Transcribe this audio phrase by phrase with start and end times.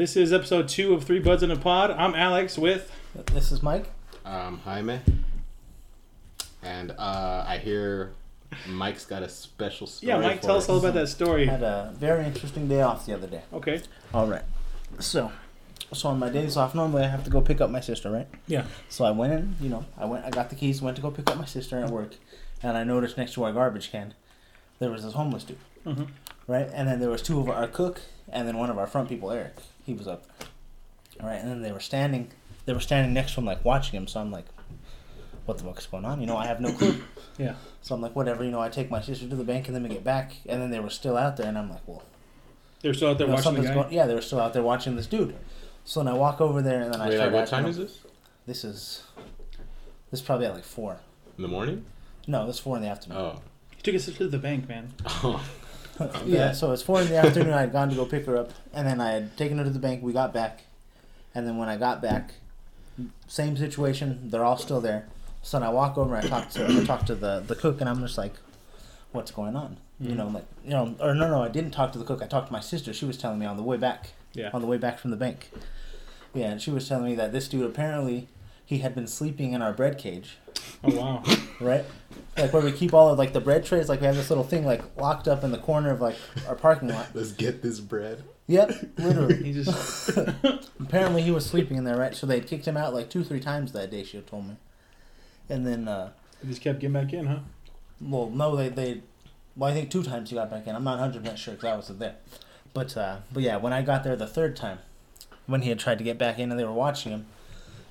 [0.00, 1.90] This is episode two of Three Buds in a Pod.
[1.90, 2.90] I'm Alex with.
[3.34, 3.84] This is Mike.
[4.24, 4.98] Um, Jaime.
[6.62, 8.12] And uh, I hear
[8.66, 10.08] Mike's got a special story.
[10.08, 11.46] Yeah, Mike, for tell us all about that story.
[11.46, 13.42] I had a very interesting day off the other day.
[13.52, 13.82] Okay.
[14.14, 14.40] All right.
[15.00, 15.32] So,
[15.92, 18.26] so on my days off, normally I have to go pick up my sister, right?
[18.46, 18.64] Yeah.
[18.88, 21.10] So I went in, you know, I went, I got the keys, went to go
[21.10, 22.14] pick up my sister at work,
[22.62, 24.14] and I noticed next to our garbage can,
[24.78, 26.08] there was this homeless dude, Mhm.
[26.46, 26.70] right?
[26.72, 29.30] And then there was two of our cook, and then one of our front people,
[29.30, 29.56] Eric.
[29.84, 30.48] He was up there,
[31.20, 31.40] all right?
[31.40, 32.30] And then they were standing,
[32.66, 34.06] they were standing next to him, like watching him.
[34.06, 34.46] So I'm like,
[35.46, 36.20] what the fuck is going on?
[36.20, 37.02] You know, I have no clue.
[37.38, 37.54] Yeah.
[37.80, 38.44] So I'm like, whatever.
[38.44, 40.60] You know, I take my sister to the bank, and then we get back, and
[40.60, 42.02] then they were still out there, and I'm like, well.
[42.82, 43.74] They're still out there You know, watching the guy.
[43.74, 45.34] going- yeah, they were still out there watching this dude.
[45.84, 47.64] So then I walk over there and then I Wait, start like, what asking time
[47.64, 47.98] him- is this?
[48.46, 49.02] This is
[50.10, 50.98] this is probably at like four.
[51.38, 51.84] In the morning?
[52.26, 53.18] No, it's four in the afternoon.
[53.18, 53.40] Oh.
[53.76, 54.92] He took his sister to the bank, man.
[55.06, 55.42] Oh.
[56.24, 57.52] yeah, so it's four in the afternoon.
[57.52, 59.70] I had gone to go pick her up, and then I had taken her to
[59.70, 60.02] the bank.
[60.02, 60.62] We got back,
[61.34, 62.34] and then when I got back,
[63.26, 64.30] same situation.
[64.30, 65.06] They're all still there.
[65.42, 66.14] So then I walk over.
[66.14, 68.34] and I talk to I talk to the the cook, and I'm just like,
[69.12, 70.34] "What's going on?" You know, mm.
[70.34, 72.22] like you know, or no, no, I didn't talk to the cook.
[72.22, 72.92] I talked to my sister.
[72.92, 74.10] She was telling me on the way back.
[74.32, 74.50] Yeah.
[74.52, 75.50] on the way back from the bank.
[76.34, 78.28] Yeah, and she was telling me that this dude apparently
[78.64, 80.36] he had been sleeping in our bread cage,
[80.84, 81.24] Oh wow.
[81.60, 81.84] right?
[82.36, 83.88] Like where we keep all of like the bread trays.
[83.88, 86.16] Like we have this little thing like locked up in the corner of like
[86.48, 87.08] our parking lot.
[87.14, 88.22] Let's get this bread.
[88.46, 89.42] Yep, literally.
[89.42, 90.10] he just.
[90.80, 92.14] apparently he was sleeping in there, right?
[92.14, 94.04] So they kicked him out like two, three times that day.
[94.04, 94.56] She had told me.
[95.48, 97.40] And then, uh, he just kept getting back in, huh?
[98.00, 99.02] well, no, they they,
[99.56, 100.74] well, I think two times he got back in.
[100.74, 102.16] I'm not hundred percent sure because I wasn't there.
[102.72, 104.78] But uh, but yeah, when I got there the third time,
[105.46, 107.26] when he had tried to get back in and they were watching him,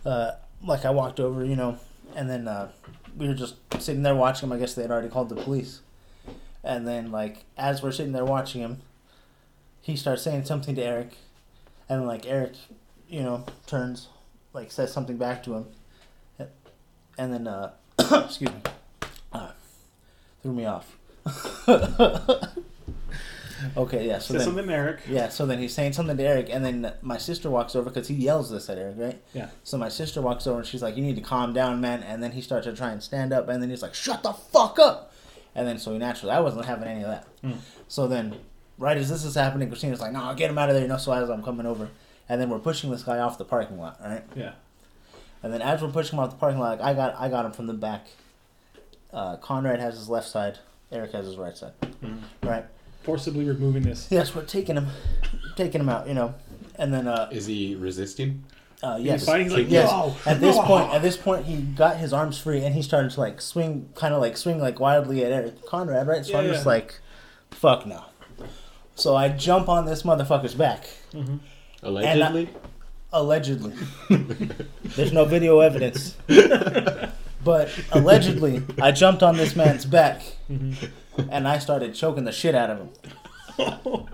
[0.06, 0.32] uh,
[0.64, 1.78] like I walked over, you know,
[2.16, 2.72] and then uh,
[3.20, 4.54] we were just sitting there watching him.
[4.54, 5.82] I guess they had already called the police.
[6.64, 8.82] And then like as we're sitting there watching him,
[9.82, 11.12] he starts saying something to Eric,
[11.88, 12.54] and like Eric,
[13.08, 14.08] you know, turns,
[14.54, 15.66] like says something back to him,
[17.18, 18.62] and then uh, excuse me,
[19.34, 19.52] uh,
[20.42, 20.98] threw me off.
[23.78, 24.20] okay, yeah.
[24.20, 25.00] So then, something to Eric.
[25.08, 28.08] yeah, so then he's saying something to Eric, and then my sister walks over because
[28.08, 29.22] he yells this at Eric, right?
[29.34, 29.50] Yeah.
[29.64, 32.22] So my sister walks over and she's like, "You need to calm down, man." And
[32.24, 34.80] then he starts to try and stand up, and then he's like, "Shut the fuck
[34.80, 35.14] up!"
[35.56, 37.28] And then so he naturally, I wasn't having any of that.
[37.42, 37.54] Hmm.
[37.88, 38.36] So then,
[38.78, 40.98] right as this is happening, Christina's like, "No, get him out of there!" You know.
[40.98, 41.90] So as I'm coming over,
[42.28, 44.24] and then we're pushing this guy off the parking lot, right?
[44.36, 44.54] Yeah.
[45.42, 47.46] And then as we're pushing him off the parking lot, like, I got I got
[47.46, 48.08] him from the back.
[49.12, 50.60] Uh, Conrad has his left side.
[50.92, 51.74] Eric has his right side.
[52.04, 52.20] Mhm.
[52.44, 52.66] Right.
[53.04, 54.08] Forcibly removing this.
[54.12, 54.88] Yes, we're taking him,
[55.56, 56.08] taking him out.
[56.08, 56.36] You know,
[56.76, 58.44] and then uh, Is he resisting?
[58.82, 59.48] uh yes, fighting.
[59.48, 59.90] He's like, yes.
[59.92, 60.16] no.
[60.26, 63.12] At this no." point, at this point, he got his arms free and he started
[63.12, 66.26] to like swing, kind of like swing like wildly at Eric Conrad, right?
[66.26, 67.00] So Yeah, I'm just like,
[67.52, 68.06] fuck no.
[68.96, 71.40] So I jump on this motherfucker's back, Mhm.
[71.84, 72.50] Allegedly?
[73.12, 73.74] allegedly.
[74.84, 76.16] There's no video evidence,
[77.44, 80.90] but allegedly, I jumped on this man's back Mhm.
[81.32, 84.08] And I started choking the shit out of him.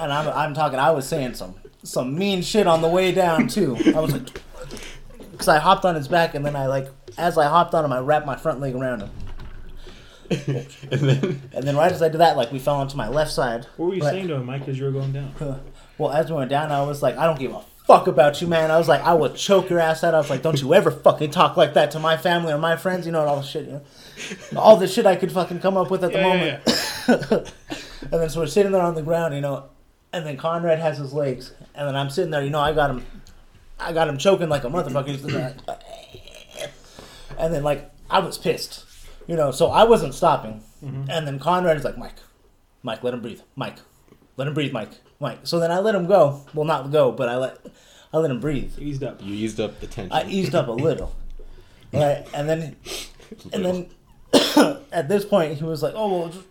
[0.00, 1.54] and I'm, I'm talking, I was saying some
[1.84, 3.76] some mean shit on the way down too.
[3.94, 4.40] I was like,
[5.32, 6.88] because I hopped on his back and then I like,
[7.18, 9.10] as I hopped on him, I wrapped my front leg around him.
[10.30, 13.32] and then And then right as I did that, like we fell onto my left
[13.32, 13.66] side.
[13.76, 14.10] What were you Right.
[14.12, 15.34] saying to him, Mike, as you were going down?
[15.98, 17.60] Well, as we went down, I was like, I don't give a
[17.92, 18.70] fuck about you, man.
[18.70, 20.14] I was like, I would choke your ass out.
[20.14, 22.76] I was like, don't you ever fucking talk like that to my family or my
[22.76, 23.72] friends, you know, and all the shit, you
[24.52, 26.62] know, all the shit I could fucking come up with at the Yeah, moment.
[26.66, 27.50] yeah,
[28.12, 29.64] And then so we're sitting there on the ground, you know,
[30.12, 32.88] and then Conrad has his legs, and then I'm sitting there, you know, I got
[32.90, 33.04] him,
[33.78, 35.08] I got him choking like a motherfucker.
[35.08, 35.80] He's sitting there like,
[37.38, 38.84] and then like I was pissed,
[39.26, 40.62] you know, so I wasn't stopping.
[40.82, 41.08] Mhm.
[41.10, 42.16] And then Conrad is like, Mike,
[42.82, 43.78] Mike, let him breathe, Mike,
[44.38, 44.90] let him breathe, Mike,
[45.22, 45.38] Mike.
[45.44, 46.44] So then I let him go.
[46.52, 47.58] Well, not go, but I let,
[48.12, 48.72] I let him breathe.
[48.76, 48.84] yeah.
[48.84, 49.22] Eased up.
[49.22, 50.12] you eased up the tension.
[50.12, 51.14] I eased up a little,
[51.92, 52.26] right?
[52.34, 52.76] And then
[53.52, 53.90] and then
[54.92, 56.44] at this point, he was like, "Oh well, just,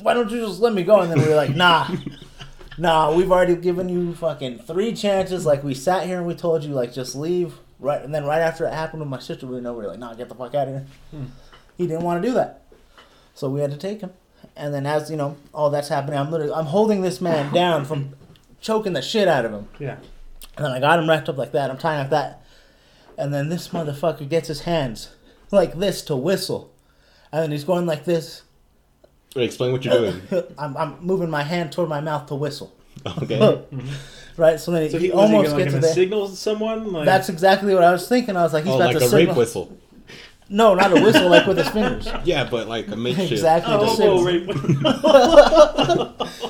[0.00, 1.88] why don't you just let me go?" And then we were like, "Nah,
[2.78, 5.44] nah, we've already given you fucking three chances.
[5.44, 8.40] Like we sat here and we told you like just leave." Right, and then right
[8.40, 10.54] after it happened with my sister, we know we were like, "Nah, get the fuck
[10.54, 11.24] out of here." Hmm.
[11.76, 12.62] He didn't want to do that,
[13.34, 14.12] so we had to take him.
[14.56, 17.84] And then as you know, all that's happening, I'm literally I'm holding this man down
[17.84, 18.14] from
[18.60, 19.68] choking the shit out of him.
[19.78, 19.96] Yeah.
[20.56, 21.70] And then I got him wrapped up like that.
[21.70, 22.42] I'm tying like that.
[23.18, 25.10] And then this motherfucker gets his hands
[25.50, 26.72] like this to whistle.
[27.32, 28.42] And then he's going like this.
[29.34, 30.22] Wait, explain what you're doing.
[30.58, 32.74] I'm, I'm moving my hand toward my mouth to whistle.
[33.22, 33.62] Okay.
[34.36, 34.58] right?
[34.58, 36.92] So then So he, he, was he almost gonna, like, gets to gonna signal someone?
[36.92, 38.36] Like, That's exactly what I was thinking.
[38.36, 39.26] I was like, he's oh, about like to a signal.
[39.26, 39.78] rape whistle.
[40.48, 42.08] No, not a whistle, like with his fingers.
[42.24, 43.32] Yeah, but like a makeshift.
[43.32, 43.74] Exactly.
[43.74, 44.54] Oh, to whoa, signal.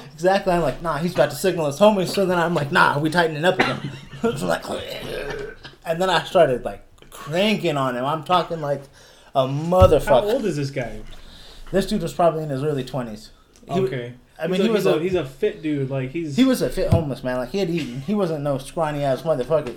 [0.12, 0.52] Exactly.
[0.52, 2.06] I'm like, nah, he's about to signal his homie.
[2.06, 3.93] So then I'm like, nah, we tightening up again.
[4.22, 4.64] so like,
[5.84, 8.04] and then I started like cranking on him.
[8.04, 8.82] I'm talking like
[9.34, 10.06] a motherfucker.
[10.06, 11.02] How old is this guy?
[11.70, 13.31] This dude was probably in his early 20s.
[13.69, 14.14] Okay.
[14.38, 15.90] I mean, He's he was he's a, a, he's a fit dude.
[15.90, 17.38] Like he's he was a fit homeless man.
[17.38, 18.02] Like he had eaten.
[18.02, 19.75] He wasn't no scrawny ass motherfucker.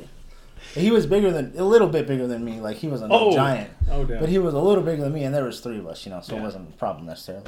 [0.75, 2.59] He was bigger than a little bit bigger than me.
[2.61, 3.31] Like he wasn't Oh.
[3.31, 3.69] a giant.
[3.91, 4.19] oh damn.
[4.19, 6.11] But he was a little bigger than me, and there was three of us, you
[6.11, 6.39] know, so Yeah.
[6.41, 7.45] it wasn't a problem necessarily.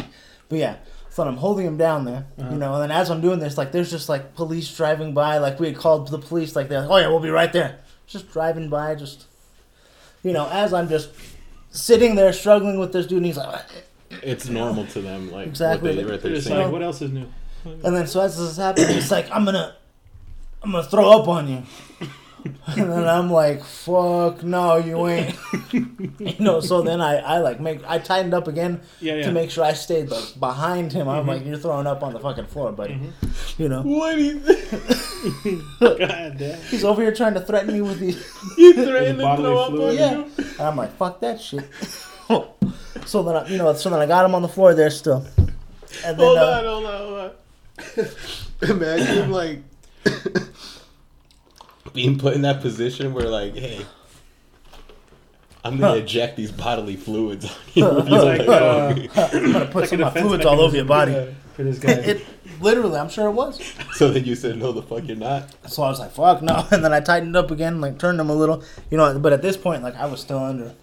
[0.50, 0.76] But yeah,
[1.10, 2.50] so I'm holding him down there, Uh-huh.
[2.52, 5.38] you know, and then as I'm doing this, like there's just like police driving by,
[5.38, 7.80] like we had called the police, like they're like, oh yeah, we'll be right there,
[8.08, 9.26] just driving by, just,
[10.24, 11.10] you know, as I'm just
[11.72, 13.62] sitting there struggling with this dude, and he's like,
[14.24, 15.90] It's normal to them, like Exactly.
[15.92, 16.64] what they, what They're they're just saying.
[16.64, 17.28] like, what else is new?
[17.64, 19.76] and then so as this is happening, it's like I'm gonna,
[20.64, 21.64] I'm gonna throw up on you.
[22.68, 25.36] And then I'm like, fuck, no, you ain't.
[25.74, 29.26] you know, so then I, I like make, I tightened up again Yeah, yeah.
[29.26, 31.08] to make sure I stayed like behind him.
[31.10, 31.28] I'm Mhm.
[31.28, 32.94] like, you're throwing up on the fucking floor, buddy.
[32.96, 33.60] Mhm.
[33.60, 35.62] You know, What do you think?
[35.80, 36.62] God damn.
[36.64, 38.18] he's over here trying to threaten me with these,
[38.58, 40.12] You threatened to bodily throw up on yeah.
[40.18, 40.32] you?
[40.38, 41.66] And I'm like, fuck that shit.
[43.06, 45.26] so then, I, you know, so then I got him on the floor there still.
[46.06, 47.20] And then, Hold uh, on, hold on, hold
[48.00, 48.70] on.
[48.70, 49.60] Imagine like
[51.94, 53.86] being put in that position where like, hey,
[55.64, 57.86] I'm gonna eject these bodily fluids on you.
[58.00, 58.88] if you He's like, uh.
[59.34, 61.12] I'm gonna put Like some a of my defense fluids all over your body.
[61.12, 61.92] mechanism For this guy.
[61.92, 62.26] it
[62.60, 63.62] literally, I'm sure it was.
[63.94, 65.54] So then you said, no, the fuck you're not.
[65.70, 66.66] So I was like, fuck no.
[66.72, 69.18] And then I tightened up again, like turned them a little, you know.
[69.20, 70.74] But at this point, like I was still under.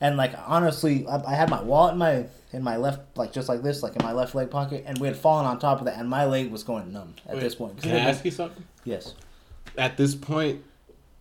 [0.00, 3.48] And like honestly, I, I had my wallet in my in my left, like just
[3.48, 5.84] like this, like in my left leg pocket, and we had fallen on top of
[5.86, 7.74] that, and my leg was going numb at Wait, this point.
[7.76, 8.62] 'Cause Can it I ask you something?
[8.84, 9.14] Yes,
[9.76, 10.62] At this point,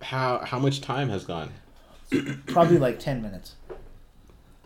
[0.01, 1.51] how how much time has gone?
[2.47, 3.55] probably like ten minutes.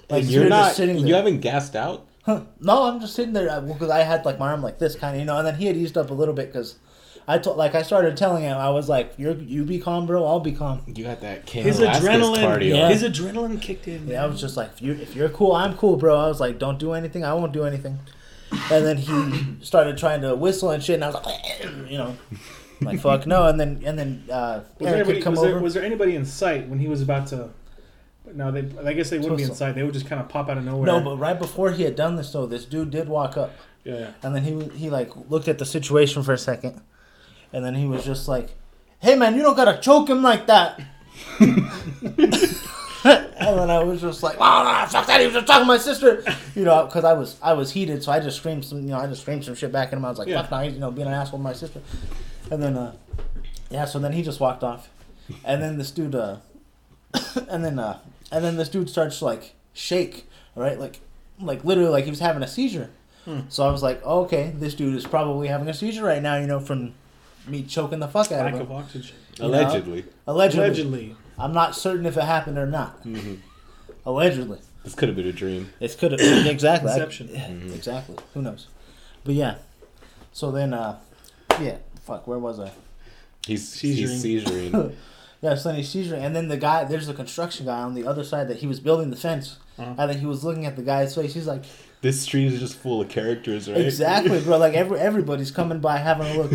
[0.10, 0.74] Like And you're just not.
[0.74, 2.06] sitting You haven't gassed out.
[2.24, 2.42] Huh.
[2.60, 5.16] No, I'm just sitting there uh, because I had like my arm like this kind
[5.16, 6.76] of, you know, and then he had eased up a little bit because
[7.30, 10.26] I told, like, I started telling him, I was like, "You're you be calm, bro.
[10.26, 12.76] I'll be calm." You got that Cain his Velasquez adrenaline, cardio.
[12.76, 12.90] Yeah.
[12.90, 14.08] his adrenaline kicked in.
[14.08, 16.18] Yeah, I was just like, if you if you're cool, I'm cool, bro.
[16.18, 17.26] I was like, don't do anything.
[17.26, 18.00] I won't do anything.
[18.72, 22.16] And then he started trying to whistle and shit, and I was like, you know,
[22.82, 23.48] like fuck no.
[23.48, 25.60] And then and then uh, Was there, Eric anybody, come was, there, over.
[25.62, 27.50] was there anybody in sight when he was about to?
[28.34, 28.68] No, they.
[28.86, 29.68] I guess they wouldn't be in Tussle.
[29.68, 29.76] sight.
[29.76, 30.86] They would just kind of pop out of nowhere.
[30.86, 33.54] no, but right before he had done this, though, this dude did walk up,
[33.86, 34.12] yeah, yeah.
[34.22, 36.82] and then he he like looked at the situation for a second,
[37.54, 38.50] and then he was just like,
[39.00, 40.78] "Hey man, you don't gotta choke him like that."
[41.40, 41.70] and
[43.60, 45.20] then I was just like, "Oh no, fuck that!
[45.20, 46.24] He was just talking to my sister,"
[46.56, 48.98] you know, because I was I was heated, so I just screamed some, you know,
[49.00, 50.06] I just screamed some shit back at him.
[50.06, 50.42] I was like, Yeah.
[50.42, 51.82] "Fuck no, he's you know being an asshole to my sister,"
[52.52, 52.96] and then uh,
[53.70, 54.90] yeah, so then he just walked off,
[55.44, 56.38] and then this dude uh,
[57.50, 58.00] and then uh,
[58.32, 61.00] and then this dude starts to like shake, right, like
[61.40, 62.90] like literally like he was having a seizure.
[63.26, 63.42] Hmm.
[63.50, 66.38] So I was like, oh, okay, this dude is probably having a seizure right now,
[66.38, 66.94] you know, from
[67.46, 69.16] me choking the fuck out Lack of of oxygen.
[69.40, 70.06] Allegedly.
[70.26, 70.66] Allegedly.
[70.66, 71.16] Allegedly.
[71.38, 72.92] I'm not certain if it happened or not.
[73.04, 73.36] hmm
[74.06, 74.60] Allegedly.
[74.84, 75.74] This could have been a dream.
[75.82, 76.90] It could have exactly.
[76.90, 77.30] I- Inception.
[77.32, 77.76] yeah, Mhm.
[77.76, 78.16] Exactly.
[78.34, 78.68] Who knows?
[79.26, 79.56] But yeah.
[80.32, 80.98] So then uh
[81.60, 81.78] yeah,
[82.08, 82.72] fuck, where was I?
[83.46, 83.96] He's Seizuring.
[83.96, 84.96] he's seizuring.
[85.40, 88.08] Yeah, so then he's seizuring and then the guy there's a construction guy on the
[88.08, 89.58] other side that he was building the fence.
[89.78, 89.94] Uh-huh.
[89.96, 91.36] And then he was looking at the guy's face.
[91.36, 91.64] He's like,
[92.02, 93.80] this street is just full of characters, right?
[93.80, 94.58] Exactly, bro.
[94.58, 96.52] Like every everybody's coming by having a look,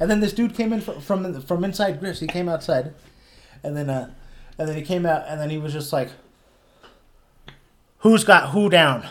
[0.00, 2.18] and then this dude came in from from, from inside Griff's.
[2.18, 2.92] He came outside,
[3.62, 4.10] and then uh,
[4.58, 6.10] and then he came out, and then he was just like,
[7.98, 9.06] "Who's got who down?"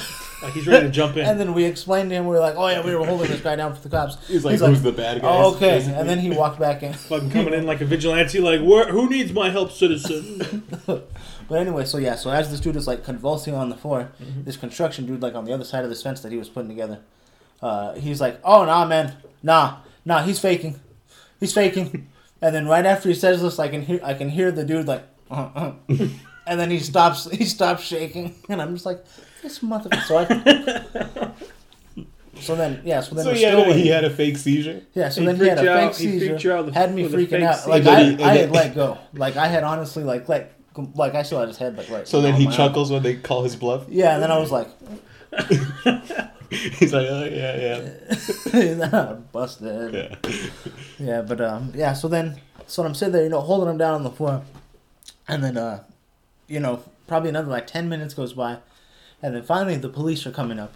[0.45, 1.25] Like he's ready to jump in.
[1.25, 3.41] And then we explained to him, we were like, "Oh yeah, we were holding this
[3.41, 5.27] guy down for the cops." He's like, who's the bad guy?
[5.27, 6.93] "Oh okay," and then he walked back in.
[7.11, 10.63] Fucking coming in like a vigilante, like, Where, who needs my help, citizen?
[11.47, 14.45] But anyway, so yeah, so as this dude is like convulsing on the floor, Mhm.
[14.45, 16.69] this construction dude, like on the other side of this fence that he was putting
[16.69, 16.99] together,
[17.61, 20.79] uh, he's like, "Oh nah, man, nah, nah, he's faking,
[21.39, 22.07] he's faking."
[22.41, 24.87] and then right after he says this, I can hear, I can hear the dude
[24.87, 25.71] like, uh, uh.
[26.47, 29.05] and then he stops, he stops shaking, and I'm just like,
[29.45, 31.31] "This motherfucker." So, I,
[32.41, 34.37] so then, yeah, so then So we're he had, still a, he had a fake
[34.37, 34.81] seizure.
[34.93, 36.37] Yeah, so He then he had a fake out- seizure.
[36.37, 37.67] you out with- had me freaking out.
[37.69, 37.85] Like.
[37.85, 38.97] I, he- I had let go.
[39.13, 40.51] Like I had honestly like let
[40.95, 42.07] like I still had his head but like right.
[42.07, 42.57] So then he my arm.
[42.57, 43.85] chuckles when they call his bluff.
[43.87, 44.67] Yeah, and then I was like,
[46.49, 47.81] He's like, oh yeah,
[48.53, 49.93] yeah, busted.
[49.93, 50.15] Yeah.
[50.99, 51.21] yeah.
[51.21, 51.93] but um, yeah.
[51.93, 54.43] So then, so I'm sitting there, you know, holding him down on the floor,
[55.27, 55.83] and then uh,
[56.47, 58.57] you know, probably another like ten minutes goes by,
[59.21, 60.73] and then finally the police are coming up,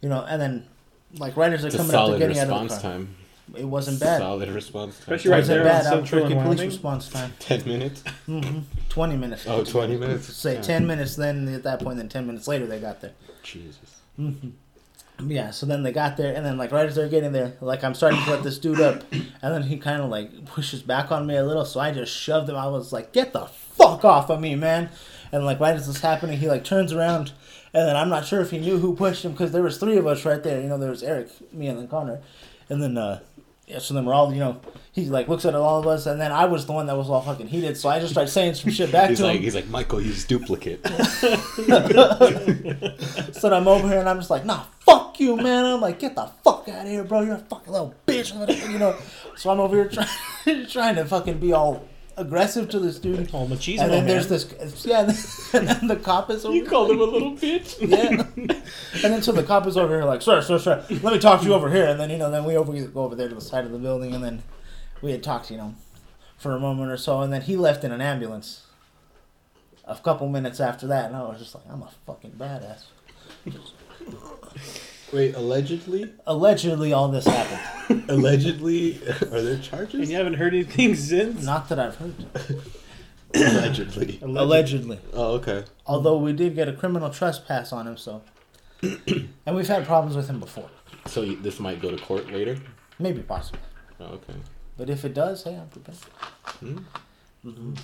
[0.00, 0.66] you know, and then
[1.18, 2.92] like right as they're It's coming up, they're solid getting out of the response car.
[2.92, 3.16] time.
[3.56, 4.18] It wasn't bad.
[4.18, 5.02] Solid response time.
[5.02, 5.86] Especially It right wasn't there bad.
[5.86, 7.32] on Central Albuquerque and police response time.
[7.40, 8.02] 10 minutes?
[8.26, 9.44] hmm 20 minutes.
[9.46, 10.32] Oh, 20 minutes?
[10.34, 10.60] Say Yeah.
[10.62, 13.12] 10 minutes, then at that point, then 10 minutes later, they got there.
[13.42, 14.00] Jesus.
[14.16, 14.32] hmm
[15.26, 17.84] Yeah, so then they got there, and then, like, right as they're getting there, like,
[17.84, 19.24] I'm starting to let this dude up, and
[19.54, 22.48] then he kind of, like, pushes back on me a little, so I just shoved
[22.48, 22.56] him.
[22.56, 24.90] I was like, get the fuck off of me, man.
[25.30, 27.32] And, like, right as this happening, he, like, turns around,
[27.74, 29.96] and then I'm not sure if he knew who pushed him, because there was three
[29.96, 30.60] of us right there.
[30.60, 32.20] You know, there was Eric, me, and then Connor.
[32.68, 33.20] And then, uh,
[33.66, 34.60] yeah, so then we're all, you know,
[34.92, 37.08] he, like, looks at all of us, and then I was the one that was
[37.08, 39.42] all fucking heated, so I just started saying some shit back He's to like, him.
[39.42, 40.84] he's like, Michael, use duplicate.
[43.32, 45.64] So then I'm over here and I'm just like, nah, fuck you, man.
[45.64, 47.20] I'm like, get the fuck out of here, bro.
[47.22, 48.32] You're a fucking little bitch.
[48.72, 48.96] You know.
[49.36, 53.30] So I'm over here trying, trying to fucking be all aggressive to this dude.
[53.32, 54.52] Oh, machismo, And then there's this,
[54.84, 55.00] yeah,
[55.58, 56.54] and then the cop is over.
[56.54, 57.76] You called him a little bitch.
[57.80, 58.26] Yeah.
[59.04, 61.40] And then so the cop is over here like, sir, sir, sir, let me talk
[61.40, 61.86] to you over here.
[61.86, 63.72] And then, you know, then we over we go over there to the side of
[63.72, 64.42] the building and then
[65.00, 65.74] we had talked, you know,
[66.36, 67.20] for a moment or so.
[67.20, 68.66] And then he left in an ambulance
[69.84, 71.06] a couple minutes after that.
[71.06, 72.84] And I was just like, I'm a fucking badass.
[75.12, 76.12] Wait, allegedly?
[76.26, 78.04] Allegedly, all this happened.
[78.08, 78.98] Allegedly?
[79.30, 80.00] Are there charges?
[80.00, 81.44] And you haven't heard anything since?
[81.44, 82.14] Not that I've heard.
[83.34, 84.18] Allegedly.
[84.22, 84.98] Allegedly.
[85.12, 85.64] Oh, okay.
[85.86, 88.22] Although we did get a criminal trespass on him, so.
[88.82, 90.70] and we've had problems with him before.
[91.06, 92.56] So you, this might go to court later?
[92.98, 93.60] Maybe possible.
[94.00, 94.34] Oh, okay.
[94.76, 95.98] But if it does, hey, I'm prepared.
[96.60, 96.78] Hmm?
[97.44, 97.74] Mm-hmm.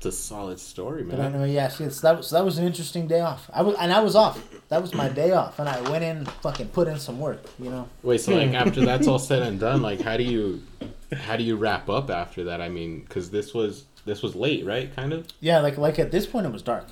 [0.00, 0.08] Hmm.
[0.08, 1.16] It's a solid story, man.
[1.16, 1.34] But man.
[1.34, 3.50] anyway, yeah, see, so that was that was an interesting day off.
[3.52, 4.40] I was and I was off.
[4.68, 7.42] That was my day off, and I went in, fucking put in some work.
[7.58, 7.88] You know.
[8.02, 10.62] Wait, so like after that's all said and done, like how do you,
[11.12, 12.60] how do you wrap up after that?
[12.60, 14.94] I mean, because this was this was late, right?
[14.94, 15.26] Kind of.
[15.40, 16.86] Yeah, like like at this point it was dark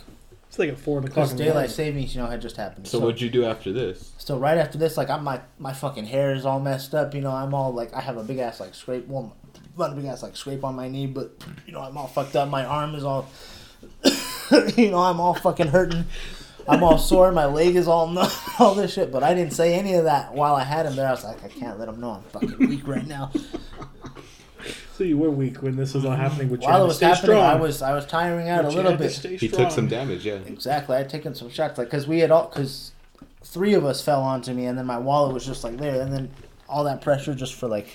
[0.48, 2.86] It's like at 4 o'clock because in the daylight savings, you know, had just happened.
[2.86, 4.12] So, what'd you do after this?
[4.18, 7.14] So right after this, like I'm my my fucking hair is all messed up.
[7.14, 9.34] You know, I'm all like I have a big ass like scrape, well,
[9.78, 11.33] not a big ass like scrape on my knee, but
[11.66, 12.49] you know I'm all fucked up.
[12.49, 13.28] My arm is all,
[14.76, 16.06] you know, I'm all fucking hurting.
[16.68, 17.30] I'm all sore.
[17.30, 18.28] My leg is all numb.
[18.59, 21.06] All this shit, but I didn't say any of that while I had him there.
[21.06, 23.30] I was like, I can't let him know I'm fucking weak right now.
[24.97, 27.37] So you were weak when this was all happening, but you While it was happening,
[27.37, 27.45] strong.
[27.45, 29.40] I was I was tiring out But a little had to bit.
[29.40, 30.38] He took some damage, yeah.
[30.47, 30.97] Exactly.
[30.97, 32.92] I had taken some shots, like, because we had all, because
[33.45, 36.12] three of us fell onto me, and then my wallet was just like there, and
[36.12, 36.30] then
[36.68, 37.90] all that pressure just for like a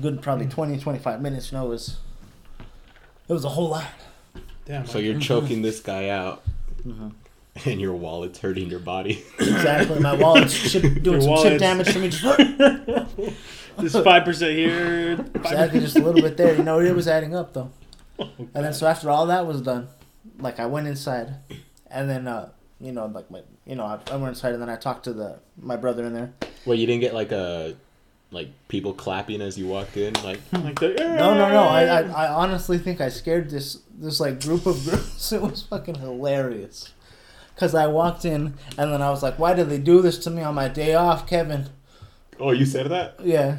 [0.00, 1.98] good probably 20, 25 minutes, you know, it was,
[3.28, 3.86] it was a whole lot.
[4.64, 4.86] Damn.
[4.86, 6.42] So you're choking this guy out,
[6.86, 7.12] Mhm.
[7.64, 9.24] and your wallet's hurting your body.
[9.38, 9.98] Exactly.
[10.00, 12.24] My wallet's chip, doing Your some wallet's- chip damage to me, just,
[13.78, 15.16] This 5% here.
[15.16, 15.36] 5%.
[15.36, 16.56] exactly, just a little bit there.
[16.56, 17.70] You know, it was adding up, though.
[18.18, 19.86] And then, so after all that was done,
[20.40, 21.34] like, I went inside,
[21.88, 22.48] and then, uh,
[22.80, 25.12] you know, like, my, you know, I, I went inside, and then I talked to
[25.12, 26.32] the my brother in there.
[26.66, 27.76] Well, you didn't get like a,
[28.30, 31.62] like people clapping as you walked in, like Like the, No, no, no.
[31.64, 35.32] I, I, I honestly think I scared this this like group of girls.
[35.32, 36.92] It was fucking hilarious.
[37.56, 40.30] Cause I walked in and then I was like, "Why did they do this to
[40.30, 41.68] me on my day off, Kevin?"
[42.38, 43.16] oh, you said that.
[43.20, 43.56] Yeah.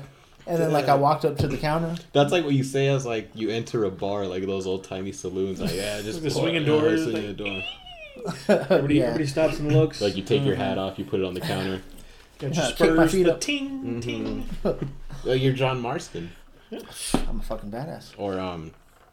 [0.47, 1.95] And then like I walked up to the counter.
[2.13, 5.11] That's like what you say as like you enter a bar, like those old timey
[5.11, 5.59] saloons.
[5.59, 7.61] Like yeah, just The pour- swinging yeah, doors, swinging like- door.
[8.47, 9.03] Everybody, yeah.
[9.05, 9.99] everybody stops and looks.
[10.01, 10.59] Like you take your Mhm.
[10.59, 11.81] hat off, you put it on the counter.
[12.39, 13.41] Got Yeah, your kick my spurs, feet the up.
[13.41, 13.99] ting, mm-hmm.
[13.99, 14.49] ting.
[15.25, 16.31] Oh, you're John Marston
[16.71, 18.13] I'm a fucking badass.
[18.17, 18.71] or um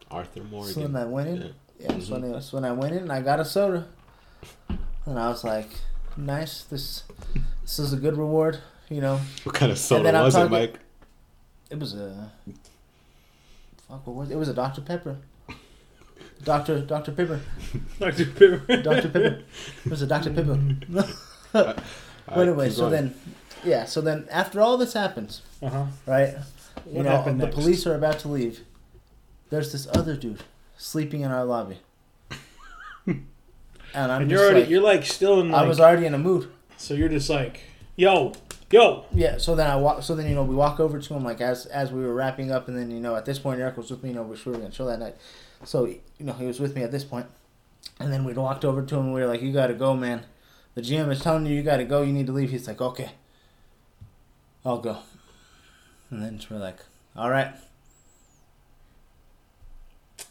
[0.09, 0.73] Arthur Morgan.
[0.73, 1.41] So then I went in.
[1.41, 1.47] Yeah.
[1.79, 1.99] Yeah.
[1.99, 2.39] So, then, mm-hmm.
[2.39, 3.87] so when I went in, and I got a soda,
[5.05, 5.69] and I was like,
[6.15, 6.63] "Nice.
[6.63, 7.03] This
[7.61, 9.19] this is a good reward." You know.
[9.43, 10.79] What kind of soda then I'm was it, talking- Mike?
[11.69, 12.31] It was a
[13.87, 14.07] fuck.
[14.07, 14.35] What was it?
[14.35, 15.17] It was a Dr Pepper.
[16.43, 17.41] Doctor Dr Pepper.
[17.99, 18.25] Dr.
[18.25, 18.77] Pepper.
[18.81, 19.09] Dr.
[19.09, 19.43] Pepper.
[19.85, 20.31] It was a Dr.
[20.31, 21.83] Pepper.
[22.27, 22.91] But anyway, so going.
[22.91, 23.15] then,
[23.63, 25.85] yeah, so then after all this happens, Uh-huh.
[26.05, 26.35] right?
[26.85, 27.55] You What know, happened the next?
[27.55, 28.61] police are about to leave.
[29.49, 30.43] There's this other dude
[30.77, 31.79] sleeping in our lobby.
[33.07, 33.25] and
[33.93, 36.17] I'm And you're already, like, you're like still in like, I was already in a
[36.17, 36.49] mood.
[36.77, 37.61] so you're just like,
[37.95, 38.33] yo,
[38.71, 39.05] yo.
[39.13, 40.03] Yeah, so then I walk.
[40.03, 42.51] So then you know we walk over to him like as as we were wrapping
[42.51, 44.09] up, and then you know at this point Eric was with me.
[44.09, 45.15] You know we were gonna chill that night,
[45.63, 47.25] so you know he was with me at this point,
[47.99, 49.05] and then we walked over to him.
[49.05, 50.25] and We were like, "You gotta go, man.
[50.77, 52.03] The GM is telling you you gotta go.
[52.03, 53.09] You need to leave." He's like, "Okay,
[54.63, 54.99] I'll go."
[56.11, 56.77] And then we're like,
[57.15, 57.47] "All right."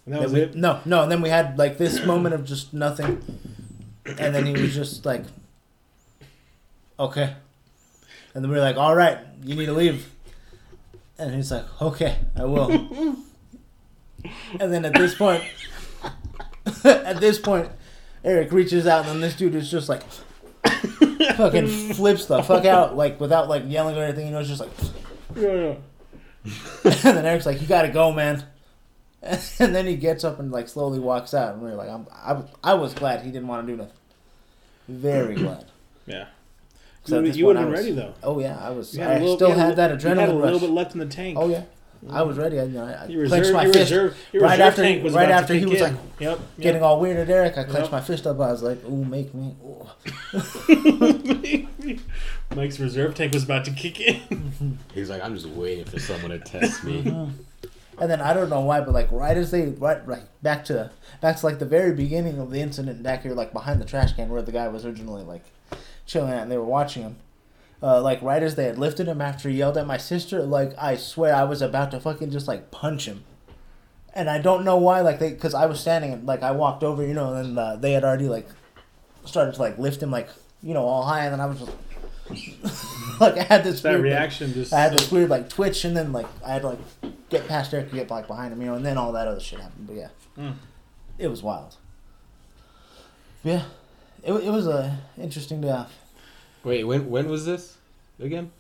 [0.05, 0.55] And that Then was we- it.
[0.55, 1.03] No, no.
[1.03, 3.25] And then we had like this moment of just nothing,
[4.07, 5.25] and then he was just like,
[7.00, 7.35] "Okay,"
[8.33, 10.12] and then we were like, "All right, you need to leave,"
[11.19, 12.71] and he's like, "Okay, I will."
[14.61, 15.43] and then at this point,
[16.85, 17.69] at this point,
[18.23, 20.03] Eric reaches out, and then this dude is just like,
[21.37, 24.26] fucking flips the fuck out, like without like yelling or anything.
[24.26, 24.70] You know, it's just like,
[25.37, 25.75] Yeah, yeah.
[26.85, 28.44] and then Eric's like, "You gotta go, man."
[29.58, 32.06] And then he gets up and like slowly walks out, and we are like, I'm,
[32.12, 33.92] I, was- I was glad he didn't want to do nothing.
[34.87, 35.64] Very glad.
[36.06, 36.26] Yeah.
[37.06, 38.14] You, you point, would have been ready though.
[38.23, 38.94] Oh yeah, I was.
[38.94, 40.02] Had little- still you had that adrenaline.
[40.02, 40.61] You had a adrenaline little rush.
[40.61, 41.38] bit left in the tank.
[41.40, 41.62] Oh yeah,
[42.11, 42.61] I was ready.
[42.61, 43.79] I, you know, I Your clenched reserve, my fist.
[43.79, 45.95] reserve, your right after he- tank was right after he was in.
[45.95, 47.93] like, yep, Getting all weird at Eric, I clenched Yep.
[47.93, 48.37] my fist up.
[48.41, 49.87] I was like, "Ooh, make me." Ooh.
[52.55, 54.79] Mike's reserve tank was about to kick in.
[54.95, 57.03] He's like, I'm just waiting for someone to test me.
[57.03, 57.31] Mm-hmm.
[57.99, 60.91] And then I don't know why, but like right as they right right back to
[61.23, 64.12] back to like the very beginning of the incident back here, like behind the trash
[64.12, 65.43] can where the guy was originally like
[66.05, 67.17] chilling at, and they were watching him.
[67.83, 70.73] Uh, like right as they had lifted him after he yelled at my sister, like
[70.78, 73.25] I swear I was about to fucking just like punch him.
[74.14, 76.83] And I don't know why, like they, because I was standing and like I walked
[76.83, 78.49] over, you know, and uh, they had already like
[79.26, 80.28] started to like lift him, like
[80.62, 84.00] you know, all high, and then I was just like I had this that weird,
[84.00, 84.73] like, reaction just.
[84.73, 86.78] I had this weird like twitch, and then like I had to like
[87.28, 89.38] get past Eric, to get like behind him, you know, and then all that other
[89.40, 89.87] shit happened.
[89.87, 90.54] But yeah, Mm.
[91.18, 91.76] it was wild.
[93.45, 93.64] Yeah,
[94.25, 95.92] it, it was a interesting day off.
[96.66, 97.78] Wait, when when was this
[98.18, 98.50] again?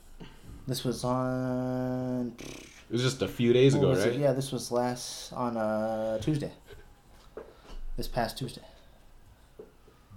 [0.68, 4.10] This was on It was just a few days ago, was it?
[4.10, 4.18] right?
[4.20, 6.52] Yeah, this was last on uh, Tuesday.
[7.96, 8.62] This past Tuesday.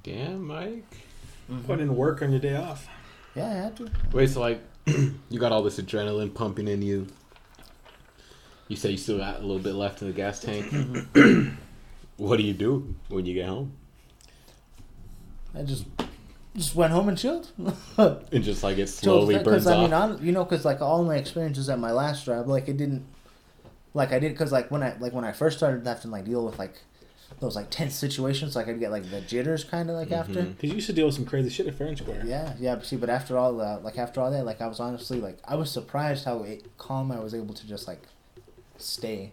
[0.03, 0.85] Damn, Mike.
[1.65, 2.87] Put in work on your day off.
[3.33, 3.89] Yeah, I had to.
[4.11, 7.07] Wait, so like, you got all this adrenaline pumping in you.
[8.67, 10.71] You say you still got a little bit left in the gas tank.
[12.17, 13.71] what do you do when you get home?
[15.55, 15.85] I just
[16.55, 17.51] just went home and chilled.
[17.97, 19.81] And just like it slowly Chilled, burns I off.
[19.81, 22.77] mean, hon- you know, because like all my experiences at my last job, like it
[22.77, 23.05] didn't,
[23.93, 26.25] like I did, because like when I like when I first started having to like
[26.25, 26.75] deal with like
[27.39, 30.41] those like tense situations, like I'd get like the jitters kind of like after.
[30.41, 30.55] Mhm.
[30.55, 32.23] Because you used to deal with some crazy shit at Fair and Square.
[32.25, 32.75] Yeah, yeah.
[32.75, 35.37] But see, but after all that, like after all that, like I was honestly like
[35.45, 38.01] I was surprised how it, calm I was able to just like
[38.77, 39.31] stay.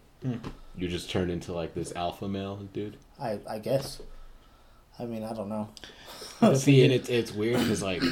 [0.77, 2.97] You just turn into like this alpha male dude.
[3.21, 4.01] I I guess.
[4.99, 5.69] I mean, I don't know.
[6.55, 8.03] See, and it's it's weird because like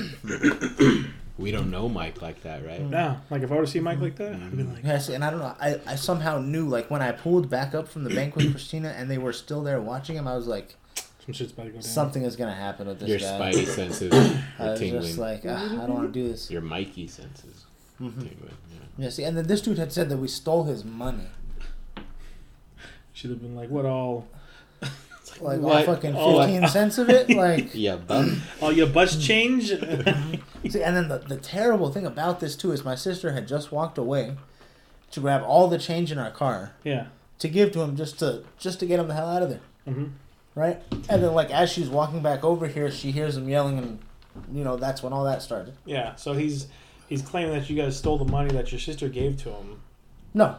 [1.39, 2.81] we don't know Mike like that, right?
[2.81, 5.25] Yeah, like if I were to see Mike like that, I'd be like, Yes, and
[5.25, 5.55] I don't know.
[5.61, 8.89] I, I somehow knew like when I pulled back up from the bank with Christina
[8.97, 10.27] and they were still there watching him.
[10.27, 10.77] I was like,
[11.25, 11.83] some shit's about to go down.
[11.83, 13.53] something is gonna happen with this Your guy.
[13.53, 14.13] spidey senses
[14.59, 15.03] I are was tingling.
[15.03, 16.51] just like, ah, I don't want to do this.
[16.51, 17.65] Your Mikey senses
[18.01, 18.21] mm-hmm.
[18.21, 18.57] tingling.
[18.71, 19.05] Yeah.
[19.05, 21.27] Yeah, see, and then this dude had said that we stole his money,
[23.13, 24.29] Should have been like, what all?
[25.41, 27.29] Like all fucking Oh, like- fifteen cents of it.
[27.37, 28.43] Like, Yeah, bum.
[28.61, 29.69] All your bus change?
[30.69, 33.73] see, and then the the terrible thing about this too is my sister had just
[33.73, 34.37] walked away
[35.11, 37.07] to grab all the change in our car yeah.
[37.39, 39.61] to give to him just to just to get him the hell out of there,
[39.87, 40.07] hmm
[40.57, 40.81] right?
[41.09, 43.99] And then like as she's walking back over here, she hears him yelling, and
[44.53, 45.75] you know that's when all that started.
[45.85, 46.15] Yeah.
[46.15, 46.69] So he's
[47.09, 49.81] he's claiming that you guys stole the money that your sister gave to him.
[50.33, 50.57] No,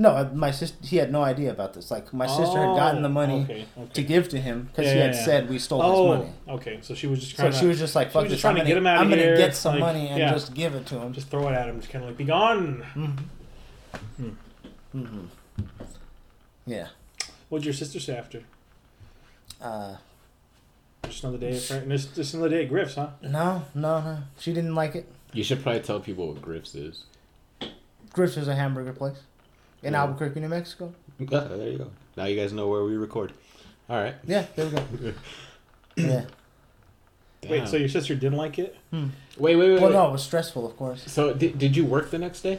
[0.00, 1.90] no, uh, my sister he had no idea about this.
[1.90, 3.42] Like my sister had gotten the Oh, money.
[3.42, 3.66] Okay.
[3.76, 3.92] okay.
[3.94, 5.24] to give to him because Yeah, he had yeah.
[5.24, 6.32] said we stole oh, his money.
[6.48, 6.78] okay.
[6.82, 8.40] So she was just So trying she was just like, "Fuck was this!
[8.40, 10.18] trying I'm to gonna, get him out of I'm gonna get some like, money and
[10.18, 10.30] yeah.
[10.32, 12.24] just give it to him." just throw it at him, just kind of like, be
[12.24, 12.82] gone.
[12.94, 14.28] hmm
[14.92, 15.24] hmm
[16.66, 16.88] Yeah.
[17.48, 18.42] What'd your sister say after?
[19.60, 19.96] Uh,
[21.04, 23.08] Just another day of Frank, just, just another day at Griff's, huh?
[23.22, 24.18] no, no, no.
[24.38, 25.08] She didn't like it.
[25.32, 27.04] You should probably tell people what Griff's is.
[28.12, 29.16] Griff's is a hamburger place
[29.82, 30.00] in Yeah.
[30.02, 30.92] Albuquerque, New Mexico.
[31.32, 31.90] Ah, there you go.
[32.16, 33.32] Now you guys know where we record.
[33.88, 34.14] All right.
[34.26, 35.14] Yeah, there we go.
[35.96, 36.24] yeah.
[37.48, 38.76] Wait, so your sister didn't like it?
[38.90, 39.06] Hmm.
[39.38, 39.80] wait, wait, wait.
[39.80, 39.92] Well, wait.
[39.94, 41.04] no, it was stressful, of course.
[41.06, 42.58] So did, did you work the next day?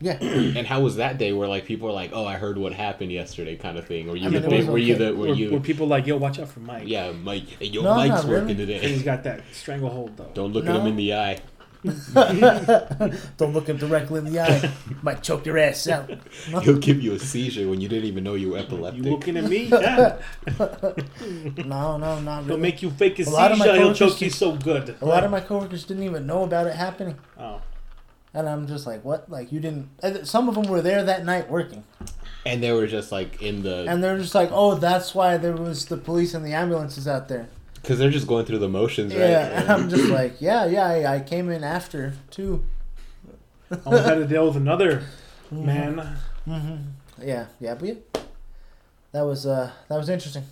[0.00, 0.16] Yeah.
[0.20, 1.32] And how was that day?
[1.32, 4.08] Where like people were like, "Oh, I heard what happened yesterday," kind of thing.
[4.08, 4.58] Or you I mean, the it thing?
[4.60, 5.12] was Were you the?
[5.14, 5.50] Were Were, you?
[5.52, 6.84] were people like, yo, watch out for Mike?
[6.86, 7.44] yeah, Mike.
[7.58, 8.50] Hey, yo, No, Mike's not really.
[8.50, 8.78] And today.
[8.78, 10.30] he's got that stranglehold, though.
[10.34, 10.74] Don't look No.
[10.74, 11.38] at him in the eye.
[13.36, 14.70] Don't look him directly in the eye.
[15.02, 16.08] Might choke your ass out.
[16.62, 19.04] He'll give you a seizure when you didn't even know you were epileptic.
[19.04, 19.64] You looking at me?
[19.72, 20.18] Yeah.
[21.64, 22.46] No, no, not really.
[22.46, 23.78] He'll make you fake a A lot of my seizure.
[23.80, 24.96] He'll choke you so good.
[25.00, 27.18] A lot of my coworkers didn't even know about it happening.
[27.38, 27.60] Oh.
[28.34, 29.28] And I'm just like, what?
[29.30, 29.88] Like, you didn't.
[30.02, 31.84] Uh, some of them were there that night working.
[32.46, 35.56] and they were just like in the And they're just like, oh, that's why there
[35.56, 37.48] was the police and the ambulances out there.
[37.82, 39.20] Because they're just going through the motions, right?
[39.28, 39.66] Yeah.
[39.74, 42.64] I'm just like, yeah, yeah, I, I came in after, too.
[43.86, 45.02] Almost had to deal with another
[45.50, 46.16] man.
[46.44, 46.76] hmm
[47.20, 47.94] Yeah, yeah, but yeah.
[49.12, 50.44] That was, uh, that was interesting.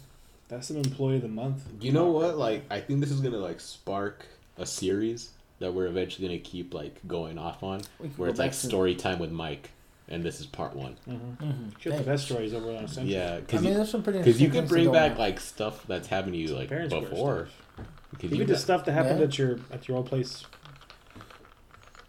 [0.49, 1.63] That's an employee of the month.
[1.81, 2.37] You know what?
[2.37, 4.27] Like, I think this is gonna like spark
[4.59, 7.81] a series that we're eventually gonna keep like going off on,
[8.17, 9.71] where go it's like back to- story time with Mike,
[10.11, 10.97] and this is part one.
[11.09, 11.45] Mm-hmm.
[11.45, 11.97] Mhm.
[11.99, 13.07] The best stories over on Central.
[13.07, 15.19] Yeah, I because mean, you, there's some pretty because you interesting could bring back on.
[15.19, 17.47] like stuff that's happened to you like before.
[17.49, 17.87] stuff.
[18.11, 19.27] Because Even you the got- stuff that happened Yeah.
[19.27, 20.45] at your at your old place.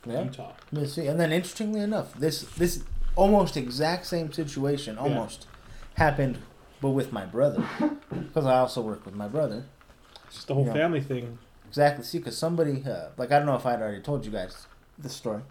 [0.06, 0.24] Yeah.
[0.24, 0.54] Utah.
[0.72, 1.08] Let's see.
[1.08, 2.84] And then interestingly enough, this this
[3.16, 5.46] almost exact same situation almost
[5.96, 6.40] happened,
[6.82, 7.64] but with my brother,
[8.10, 9.66] because I also work with my brother.
[10.26, 10.74] It's just the whole Yeah.
[10.74, 11.38] family thing.
[11.68, 12.04] Exactly.
[12.04, 14.66] See, because somebody, uh, like I don't know if I'd already told you guys
[14.98, 15.42] this story,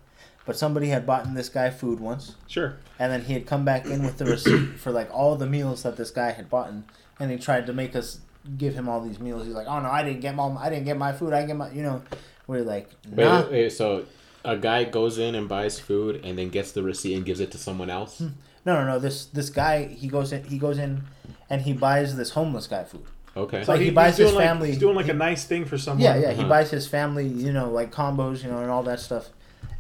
[0.51, 2.75] but somebody had bought this guy food once, Sure.
[2.99, 5.85] and then he had come back in with the receipt for like all the meals
[5.85, 6.73] that this guy had bought,
[7.21, 8.19] and he tried to make us
[8.59, 9.47] give him all these meals.
[9.47, 11.33] He's like, "Oh no, I didn't get my, I didn't get my food.
[11.33, 12.03] I get my, you know."
[12.49, 14.07] We're like, Wait, "Nah." wait, so
[14.45, 17.53] a guy goes in and buys food and then gets the receipt and gives it
[17.53, 18.21] to someone else?
[18.21, 18.99] No, no, no.
[18.99, 21.05] This this guy, he goes in, he goes in,
[21.49, 23.05] and he buys this homeless guy food.
[23.37, 23.63] Okay.
[23.63, 25.79] So- Like, he buys his family- Like, he's doing like he- a nice thing for
[25.79, 26.03] someone.
[26.03, 26.33] Yeah, yeah.
[26.33, 26.49] He Uh-huh.
[26.49, 29.31] buys his family, you know, like combos, you know, and all that stuff.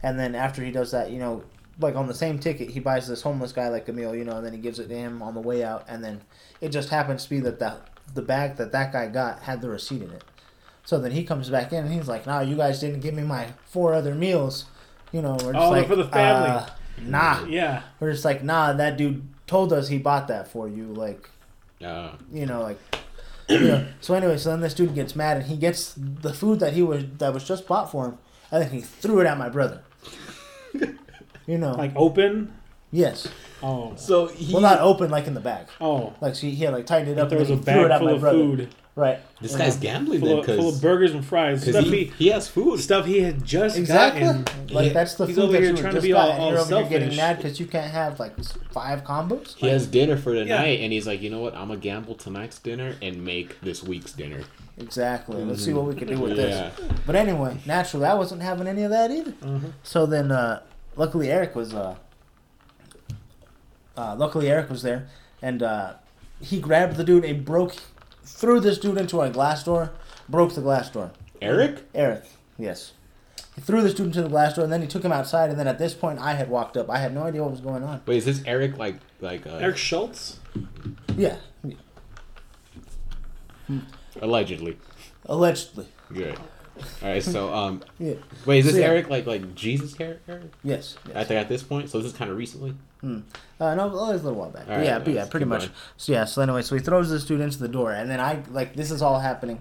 [0.02, 1.42] And then after he does that, you know,
[1.78, 4.36] like on the same ticket, he buys this homeless guy like a meal, you know,
[4.36, 5.84] and then he gives it to him on the way out.
[5.88, 6.20] And then
[6.60, 7.76] it just happens to be that the
[8.14, 10.24] the bag that that guy got had the receipt in it.
[10.84, 13.22] So then he comes back in and he's like, "Nah, you guys didn't give me
[13.22, 14.64] my four other meals."
[15.12, 16.50] You know, we're just Oh, like, for the family.
[16.50, 16.66] "Uh,
[17.02, 17.82] nah, Yeah.
[18.00, 18.72] we're just like, nah.
[18.72, 21.30] That dude told us he bought that for you, like
[21.84, 22.78] Uh, you know, like
[23.48, 23.86] you know.
[24.00, 26.82] So anyway, so then this dude gets mad and he gets the food that he
[26.82, 28.18] was that was just bought for him,
[28.50, 29.82] and then he threw it at my brother.
[31.46, 32.52] You know, Like open.
[32.92, 33.26] yes.
[33.62, 33.92] Oh.
[33.96, 34.52] so he.
[34.52, 35.66] Well, not open like in the bag.
[35.80, 36.12] Oh.
[36.20, 37.88] Like so he had like tightened it up There and was a he threw it
[37.88, 38.38] bag at full my of brother.
[38.38, 38.68] food.
[38.96, 39.20] Right.
[39.40, 41.62] this You guy's gambling Full then of, full of burgers and fries.
[41.62, 42.80] Stuff he, he, he has food.
[42.80, 44.20] stuff he had just Exactly.
[44.22, 44.44] gotten.
[44.74, 44.92] Like Yeah.
[44.92, 46.58] that's the He's food over that here you trying to be all- and all you're
[46.60, 48.32] over here getting mad because you can't have like
[48.72, 49.54] five combos.
[49.56, 50.58] He has dinner for the Yeah.
[50.58, 51.54] night, and he's like, you know what?
[51.54, 54.40] I'm gonna gamble tonight's dinner and make this week's dinner.
[54.76, 55.42] Exactly.
[55.44, 56.70] Let's see what we can do with Yeah.
[56.76, 56.80] this.
[57.06, 59.32] But anyway, naturally, I wasn't having any of that either.
[59.32, 59.72] Mhm.
[59.82, 60.60] So then, uh,
[60.96, 61.72] luckily, Eric was.
[61.72, 61.94] Uh,
[63.96, 65.06] uh, luckily, Eric was there,
[65.42, 65.92] and uh,
[66.40, 67.74] he grabbed the dude and broke,
[68.32, 69.92] threw this dude into a glass door,
[70.28, 71.10] broke the glass door.
[71.42, 71.84] Eric?
[71.94, 72.24] Eric,
[72.58, 72.92] yes.
[73.54, 75.50] He threw this dude into the glass door, and then he took him outside.
[75.50, 76.88] And then at this point, I had walked up.
[76.88, 78.00] I had no idea what was going on.
[78.06, 80.38] Wait, is this Eric like like uh, Eric Schultz.
[81.16, 81.36] Yeah,
[84.20, 84.78] allegedly?
[85.26, 85.86] allegedly.
[86.12, 86.38] Good.
[87.02, 88.14] All right, so um, Yeah.
[88.46, 88.86] wait, is this So, yeah.
[88.86, 90.42] Eric like like Jesus character?
[90.62, 90.96] Yes.
[91.06, 91.16] yes.
[91.16, 92.74] I think at this point, so this is kind of recently.
[93.00, 93.20] Hmm.
[93.58, 94.66] Uh, no, it was a little while back.
[94.66, 95.60] But Alright, yeah, but yeah, pretty much.
[95.62, 95.72] going.
[95.96, 98.42] So yeah, so anyway, so he throws this dude into the door, and then I
[98.50, 99.58] like this is all happening,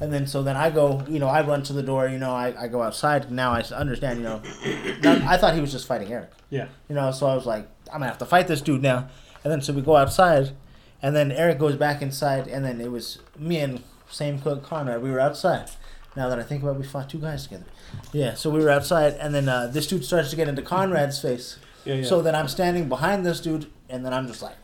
[0.00, 2.32] and then so then I go, you know, I run to the door, you know,
[2.32, 3.30] I, I go outside.
[3.30, 4.42] Now I understand, you know,
[5.02, 6.68] now, I thought he was just fighting Eric, Yeah.
[6.88, 9.08] you know, so I was like, I'm gonna have to fight this dude now,
[9.44, 10.50] and then so we go outside,
[11.02, 15.02] and then Eric goes back inside, and then it was me and same cook Conrad.
[15.02, 15.70] We were outside.
[16.20, 17.64] Now that I think about, it, we fought two guys together.
[18.12, 21.18] Yeah, so we were outside, and then uh, this dude starts to get into Conrad's
[21.18, 21.56] face.
[21.86, 21.94] Yeah.
[21.94, 22.04] yeah.
[22.04, 24.56] So then I'm standing behind this dude, and then I'm just like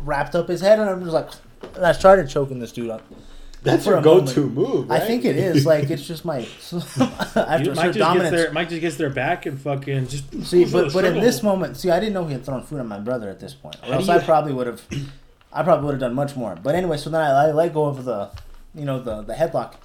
[0.00, 1.30] wrapped up his head, and I'm just like,
[1.74, 3.00] and I started choking this dude up.
[3.62, 4.90] That's For your a go-to move.
[4.90, 5.00] Right?
[5.00, 8.30] I think it is like it's just my after Mike certain just gets dominance.
[8.30, 10.44] their Mike just gets their back and fucking just.
[10.44, 12.86] See, but but in this moment, see, I didn't know he had thrown food at
[12.86, 14.82] my brother at this point, or How else I probably would have,
[15.50, 16.58] I probably would have done much more.
[16.62, 18.30] But anyway, so then I, I let go of the,
[18.74, 19.76] you know, the the headlock,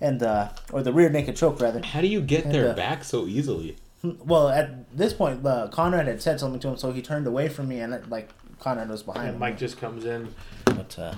[0.00, 1.80] and uh, or the rear naked choke rather.
[1.84, 3.76] How do you get And, their uh, back so easily?
[4.02, 7.48] Well, at this point, uh, Conrad had said something to him, so he turned away
[7.48, 9.40] from me, and like Conrad was behind And him.
[9.40, 10.34] Mike just comes in.
[10.64, 11.14] But uh,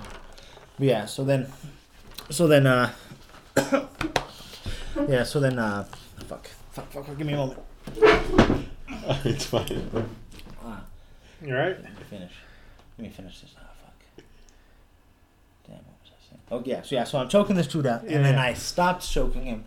[0.77, 1.47] yeah, so then,
[2.29, 2.91] so then, uh,
[5.07, 5.85] yeah, so then, uh,
[6.27, 7.59] fuck, fuck, fuck, fuck, give me a moment.
[9.25, 9.89] it's fine.
[10.63, 10.81] Ah,
[11.45, 11.81] You right?
[11.81, 12.31] let me finish.
[12.97, 13.51] Let me finish this.
[13.57, 14.25] Ah, fuck.
[15.67, 16.32] Damn, what was I saying?
[16.51, 18.43] Oh yeah, so yeah, so I'm choking this dude out, Yeah, and then yeah.
[18.43, 19.63] I stopped choking him,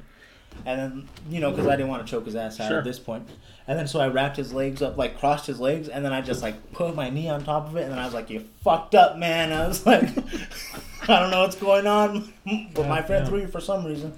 [0.65, 2.79] and then you know because I didn't want to choke his ass out Sure.
[2.79, 3.29] at this point,
[3.67, 6.21] and then so I wrapped his legs up, like crossed his legs, and then I
[6.21, 8.45] just like put my knee on top of it, and then I was like, "You
[8.63, 10.05] fucked up, man." I was like,
[11.09, 12.33] "I don't know what's going on,"
[12.75, 13.29] but my friend yeah.
[13.31, 14.13] threw you for some reason,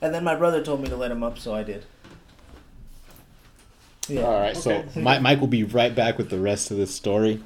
[0.00, 1.84] and then my brother told me to let him up, so I did.
[4.08, 4.22] Yeah.
[4.22, 4.84] All right, Okay.
[4.92, 7.40] so Mike, Mike will be right back with the rest of this story.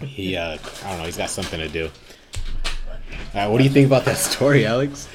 [0.00, 1.90] He, uh, I don't know, he's got something to do.
[3.34, 5.08] Right, what do you think about that story, Alex?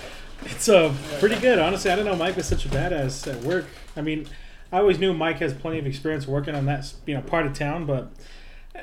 [0.45, 1.89] It's uh, pretty good, honestly.
[1.89, 3.65] I didn't know Mike was such a badass at work.
[3.95, 4.27] I mean,
[4.71, 7.53] I always knew Mike has plenty of experience working on that you know part of
[7.53, 8.11] town, but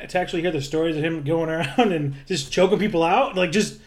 [0.09, 3.53] to actually hear the stories of him going around and just choking people out, like
[3.53, 3.81] just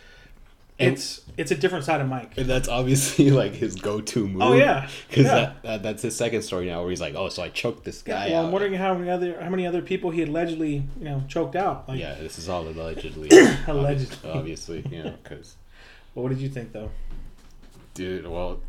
[0.79, 2.37] it's it's a different side of Mike.
[2.37, 4.41] And that's obviously like his go-to move.
[4.41, 5.33] Oh yeah, because yeah.
[5.33, 8.01] that, that, that's his second story now, where he's like, "Oh, so I choked this
[8.01, 11.05] guy well, out." I'm wondering how many other how many other people he allegedly you
[11.05, 11.87] know choked out.
[11.87, 13.29] Like, yeah, this is all allegedly.
[13.67, 14.29] Allegedly.
[14.29, 15.55] obviously, you know, because
[16.13, 16.89] Well, what did you think though?
[17.93, 18.59] dude, well,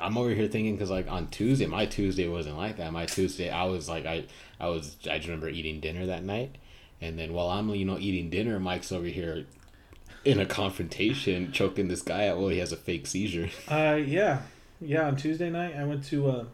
[0.00, 2.92] I'm over here thinking because like on Tuesday, my Tuesday wasn't like that.
[2.92, 4.24] My Tuesday, I was like, I,
[4.60, 6.56] I was, I just remember eating dinner that night,
[7.00, 9.46] and then while I'm, you know, eating dinner, Mike's over here
[10.24, 12.38] in a confrontation, choking this guy out.
[12.38, 13.48] Well, he has a fake seizure.
[13.68, 14.42] Uh, yeah,
[14.80, 15.06] yeah.
[15.06, 16.44] On Tuesday night, I went to uh,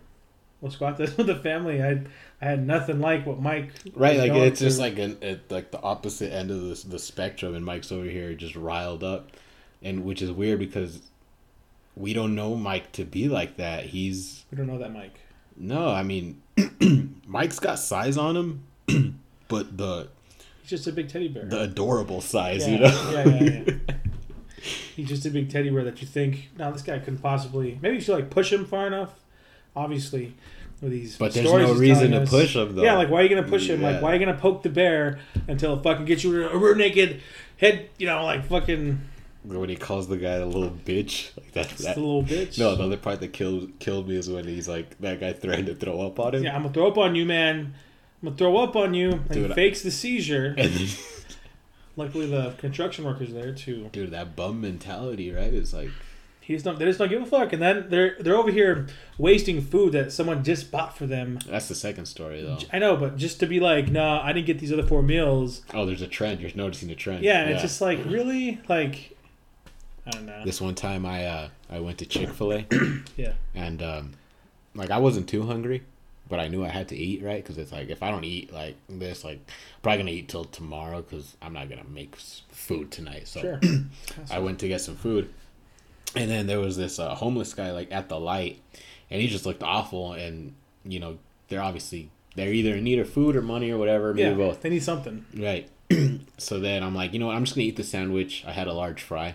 [0.60, 1.82] we'll squat this with the family.
[1.82, 2.02] I
[2.40, 3.70] I had nothing like what Mike.
[3.94, 7.54] Right, like it's just like an it, like the opposite end of the the spectrum,
[7.54, 9.30] and Mike's over here just riled up,
[9.82, 11.00] and which is weird because
[11.96, 13.84] we don't know Mike to be like that.
[13.86, 15.18] He's we don't know that Mike.
[15.56, 16.40] no, I mean,
[17.26, 20.08] Mike's got size on him, but the
[20.70, 21.44] just a big teddy bear.
[21.44, 23.10] the adorable size, yeah, you know.
[23.12, 23.94] yeah, yeah, yeah.
[24.96, 27.78] He's just a big teddy bear that you think, no, this guy couldn't possibly.
[27.82, 29.14] Maybe you should like push him far enough.
[29.76, 30.34] Obviously,
[30.80, 31.16] with these.
[31.16, 32.30] But there's no reason to us.
[32.30, 32.82] push him though.
[32.82, 33.82] Yeah, like why are you gonna push him?
[33.82, 36.74] Like why are you gonna poke the bear until it fucking gets you a rear
[36.74, 37.22] naked
[37.58, 37.88] head?
[37.98, 39.00] You know, like fucking
[39.44, 41.68] when he calls the guy a little bitch, like that.
[41.78, 42.58] that a little bitch.
[42.58, 45.66] no, the other part that killed killed me is when he's like that guy threatened
[45.68, 46.44] to throw up on him.
[46.44, 47.74] Yeah, I'm gonna throw up on you, man.
[48.22, 49.12] I'm gonna throw up on you.
[49.12, 50.54] And Dude, I- fakes the seizure.
[51.96, 53.88] Luckily, the construction workers there too.
[53.92, 55.52] dude, that bum mentality, right?
[55.52, 55.90] Is like
[56.40, 56.78] He just don't.
[56.78, 57.52] They just don't give a fuck.
[57.52, 58.86] And then they're they're over here
[59.18, 61.38] wasting food that someone just bought for them.
[61.46, 62.58] that's the second story though.
[62.72, 65.62] I know, but just to be like, nah, I didn't get these other four meals.
[65.74, 66.40] Oh, there's a trend.
[66.40, 67.24] You're noticing a trend.
[67.24, 69.16] Yeah, and it's just like, really, like,
[70.06, 70.44] I don't know.
[70.44, 72.66] this one time I uh I went to Chick Fil A
[73.16, 74.12] Yeah, and um
[74.74, 75.82] like I wasn't too hungry,
[76.30, 78.52] but I knew I had to eat right because it's like if I don't eat
[78.52, 82.90] like this, like I'm probably gonna eat till tomorrow because I'm not gonna make food
[82.90, 83.28] tonight.
[83.28, 83.60] So sure.
[84.30, 85.28] I went to get some food,
[86.14, 88.62] and then there was this uh, homeless guy like at the light,
[89.10, 90.12] and he just looked awful.
[90.14, 94.14] And you know they're obviously they're either in need of food or money or whatever,
[94.14, 94.62] maybe yeah, both.
[94.62, 95.26] they need something.
[95.36, 95.68] Right.
[96.38, 97.34] so then I'm like, you know what?
[97.36, 98.44] I'm just gonna eat the sandwich.
[98.46, 99.34] I had a large fry,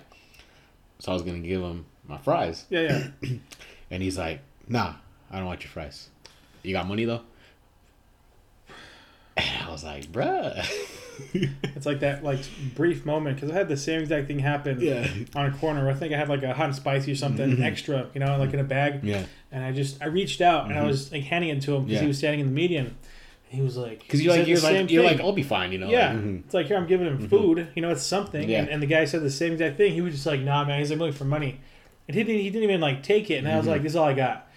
[0.99, 3.29] so I was gonna give him my fries, Yeah, yeah.
[3.91, 4.93] and he's like, Nah,
[5.29, 6.09] I don't want your fries.
[6.65, 7.21] You got money though.
[9.37, 10.65] And I was like, Bruh.
[11.77, 12.39] It's like that like
[12.75, 15.07] brief moment because I had the same exact thing happen yeah.
[15.33, 15.89] on a corner.
[15.89, 17.63] I think I had like a hot and spicy or something Mhm.
[17.63, 19.01] extra, you know, like in a bag.
[19.01, 19.23] Yeah.
[19.49, 20.87] And I just I reached out and I Mhm.
[20.87, 22.01] was like handing it to him because Yeah.
[22.01, 22.95] he was standing in the median.
[23.47, 25.89] He was like, Because you're like you're like you're like I'll be fine, you know.
[25.89, 26.39] yeah, Like, mhm.
[26.43, 27.29] it's like here I'm giving him Mhm.
[27.29, 27.67] food.
[27.75, 28.49] You know, it's something.
[28.49, 28.59] Yeah.
[28.59, 29.93] And, and the guy said the same exact thing.
[29.93, 30.79] He was just like, Nah, man.
[30.79, 31.59] He's like looking for money.
[32.09, 32.41] And he didn't.
[32.41, 33.35] He didn't even like take it.
[33.35, 33.69] And I was Mhm.
[33.69, 34.51] like, This is all I got.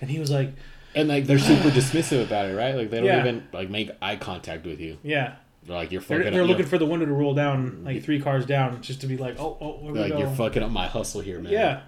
[0.00, 0.52] And he was like,
[0.94, 2.74] And like they're super dismissive about it, right?
[2.74, 3.20] Like they don't Yeah.
[3.20, 4.98] even like make eye contact with you.
[5.02, 5.36] Yeah.
[5.64, 6.32] They're like you're They're, fucking.
[6.32, 8.04] they're up, looking you're, for the window to roll down like mm-hmm.
[8.04, 10.18] three cars down just to be like, Oh, oh, where we like go?
[10.18, 11.52] you're fucking up my hustle here, man.
[11.52, 11.80] Yeah.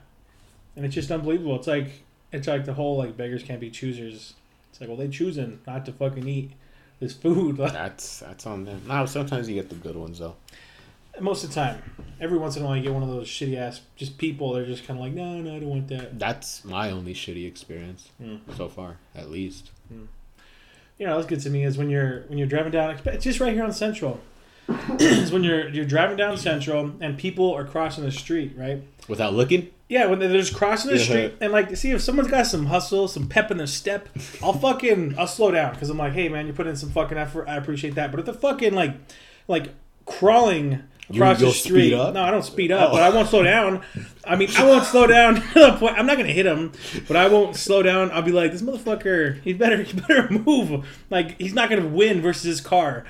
[0.76, 1.56] And it's just unbelievable.
[1.56, 4.34] It's like it's like the whole like beggars can't be choosers.
[4.70, 6.52] It's like well they choosing not to fucking eat
[7.00, 7.56] this food.
[7.58, 8.82] That's that's on them.
[8.86, 10.36] Now sometimes you get the good ones though.
[11.18, 11.82] Most of the time,
[12.20, 14.52] every once in a while you get one of those shitty ass just people.
[14.52, 16.18] They're just kind of like no no I don't want that.
[16.18, 18.40] That's my only shitty experience Mm.
[18.56, 19.70] so far, at least.
[20.98, 22.96] You know what's good to me is when you're when you're driving down.
[23.06, 24.20] It's just right here on Central.
[25.00, 28.82] is when you're you're driving down Central and people are crossing the street, right?
[29.08, 31.02] Without looking, Yeah, when they're just crossing the Yeah.
[31.02, 34.08] street and like, see if someone's got some hustle, some pep in their step,
[34.40, 37.18] I'll fucking, I'll slow down because I'm like, hey man, you put in some fucking
[37.18, 37.48] effort.
[37.48, 38.12] I appreciate that.
[38.12, 38.94] But if they're fucking like,
[39.48, 39.70] like
[40.06, 42.14] crawling across the street, speed up?
[42.14, 42.92] no, I don't speed up, Oh.
[42.92, 43.82] but I won't slow down.
[44.24, 45.98] I mean, I won't slow down to the point.
[45.98, 46.72] I'm not gonna hit him,
[47.08, 48.10] but I won't slow down.
[48.12, 50.86] I'll be like, this motherfucker, he better, he better move.
[51.10, 53.04] Like he's not gonna win versus his car.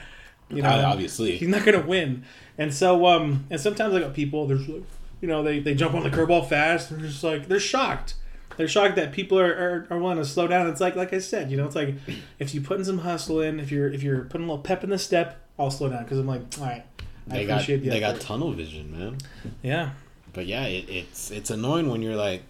[0.49, 1.37] You know, Uh, obviously.
[1.37, 2.25] he's not gonna win.
[2.59, 4.47] And so, um, and sometimes I got people.
[4.47, 4.83] There's like,
[5.21, 6.91] you know, they, they jump on the curb all fast.
[6.91, 8.15] They're just like they're shocked.
[8.57, 10.67] They're shocked that people are, are, are willing to slow down.
[10.69, 11.95] It's like like I said, you know, it's like
[12.39, 14.91] if you putting some hustle in, if you're if you're putting a little pep in
[14.91, 16.85] the step, I'll slow down because I'm like, all right,
[17.27, 19.19] they got the they got tunnel vision, man.
[19.63, 19.91] yeah,
[20.33, 22.43] But yeah, it, it's it's annoying when you're like,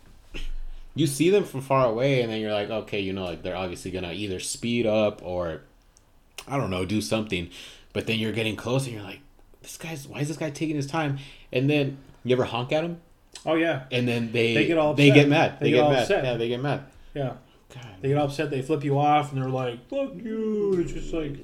[0.94, 3.56] you see them from far away, and then you're like, okay, you know, like they're
[3.56, 5.62] obviously gonna either speed up or,
[6.48, 7.50] I don't know, do something.
[7.92, 9.20] But then you're getting close, and you're like,
[9.62, 11.18] this guy's why is this guy taking his time?
[11.52, 13.00] And then you ever honk at him,
[13.46, 15.59] oh yeah, and then they They get all they get mad.
[15.61, 16.02] They They, get get, all mad.
[16.02, 16.24] upset.
[16.24, 16.85] Yeah, they get mad.
[17.14, 17.35] yeah.
[17.74, 17.87] God.
[18.00, 18.50] They get upset.
[18.50, 21.37] They flip you off, and they're like, "Fuck you!" It's just like,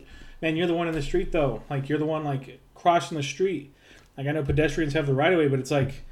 [0.43, 1.63] man, you're the one in the street though.
[1.71, 3.75] Like you're the one like crossing the street.
[4.17, 6.05] Like I know pedestrians have the right of way, but it's like,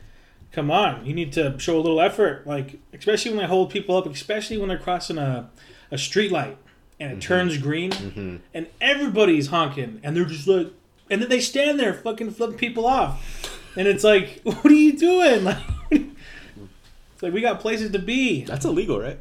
[0.52, 2.46] come on, you need to show a little effort.
[2.46, 5.50] Like especially when they hold people up, especially when they're crossing a
[5.90, 6.56] a street light
[6.98, 10.68] and it turns green, hmm and everybody's honking, and they're just like,
[11.10, 14.96] and then they stand there fucking flipping people off, and it's like, what are you
[14.96, 15.44] doing?
[15.44, 15.58] Like,
[15.90, 18.44] it's like we got places to be.
[18.44, 19.18] That's illegal, right?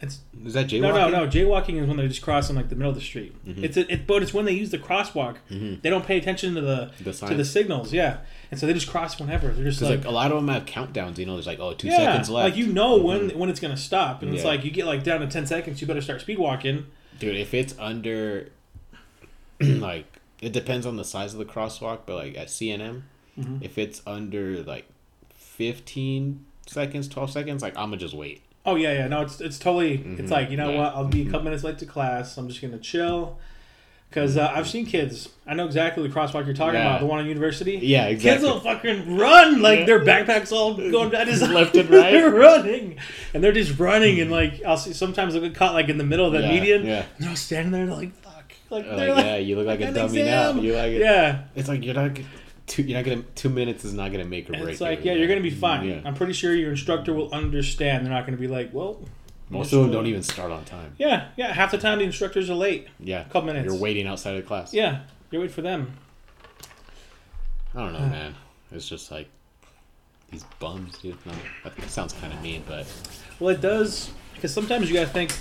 [0.00, 0.80] It's Is that jaywalking?
[0.82, 1.26] no, no, no.
[1.28, 3.32] Jaywalking is when they're just crossing like the middle of the street.
[3.46, 3.62] Mhm.
[3.62, 5.36] It's a, it, but it's when they use the crosswalk.
[5.48, 7.92] hmm They don't pay attention to the The to the signals.
[7.92, 8.18] Yeah,
[8.50, 9.48] and so they just cross whenever.
[9.48, 11.16] They're just like, like, a lot of them have countdowns.
[11.18, 12.50] You know, there's like oh two yeah, seconds left.
[12.50, 15.20] like you know when when it's gonna stop, and it's like you get like down
[15.20, 16.86] to ten seconds, you better start speed walking.
[17.18, 18.50] Dude, if it's under,
[19.60, 23.02] like, it depends on the size of the crosswalk, but like at CNM,
[23.38, 23.62] Mhm.
[23.62, 24.86] if it's under like
[25.36, 28.42] 15 seconds, 12 seconds, like, I'm gonna just wait.
[28.66, 29.08] Oh yeah, yeah.
[29.08, 29.98] No, it's it's totally.
[29.98, 30.20] Mhm.
[30.20, 30.78] It's like you know Yeah.
[30.78, 30.94] what?
[30.94, 32.36] I'll be a couple minutes late to class.
[32.38, 33.38] I'm just gonna chill.
[34.08, 35.28] Because uh, I've seen kids.
[35.44, 36.86] I know exactly the crosswalk you're talking Yeah.
[36.86, 37.00] about.
[37.00, 37.80] The one on University.
[37.82, 38.30] Yeah, exactly.
[38.46, 39.84] Kids will fucking run like Yeah.
[39.86, 42.12] their backpacks all going down his Left and right.
[42.12, 42.96] They're running,
[43.34, 46.04] and they're just running, and like I'll see sometimes they'll get caught like in the
[46.04, 46.86] middle of that Yeah, median.
[46.86, 46.98] Yeah.
[47.00, 49.86] And they're all standing there like fuck, like Like, like, yeah, you look like a
[49.92, 50.56] dummy exam.
[50.56, 50.62] now.
[50.62, 51.42] You like yeah.
[51.56, 52.12] It's like you're not.
[52.66, 53.22] Two, you're not gonna.
[53.34, 54.72] Two minutes is not gonna make or And break.
[54.72, 55.86] it's like it, yeah, you're gonna be fine.
[55.86, 56.00] Yeah.
[56.04, 58.04] I'm pretty sure your instructor will understand.
[58.06, 59.00] They're not gonna be like, well,
[59.50, 60.94] Most of them don't even start on time.
[60.98, 61.52] yeah, yeah.
[61.52, 62.88] Half the time the instructors are late.
[62.98, 63.20] Yeah.
[63.20, 63.66] A couple minutes.
[63.66, 64.72] You're waiting outside of the class.
[64.72, 65.00] Yeah,
[65.30, 65.92] you wait for them.
[67.74, 68.34] I don't know, man.
[68.72, 69.28] It's just like
[70.30, 71.16] these bums, dude.
[71.26, 71.32] No,
[71.64, 72.86] that sounds kind of mean, but
[73.40, 75.32] Well, it does because sometimes you gotta think,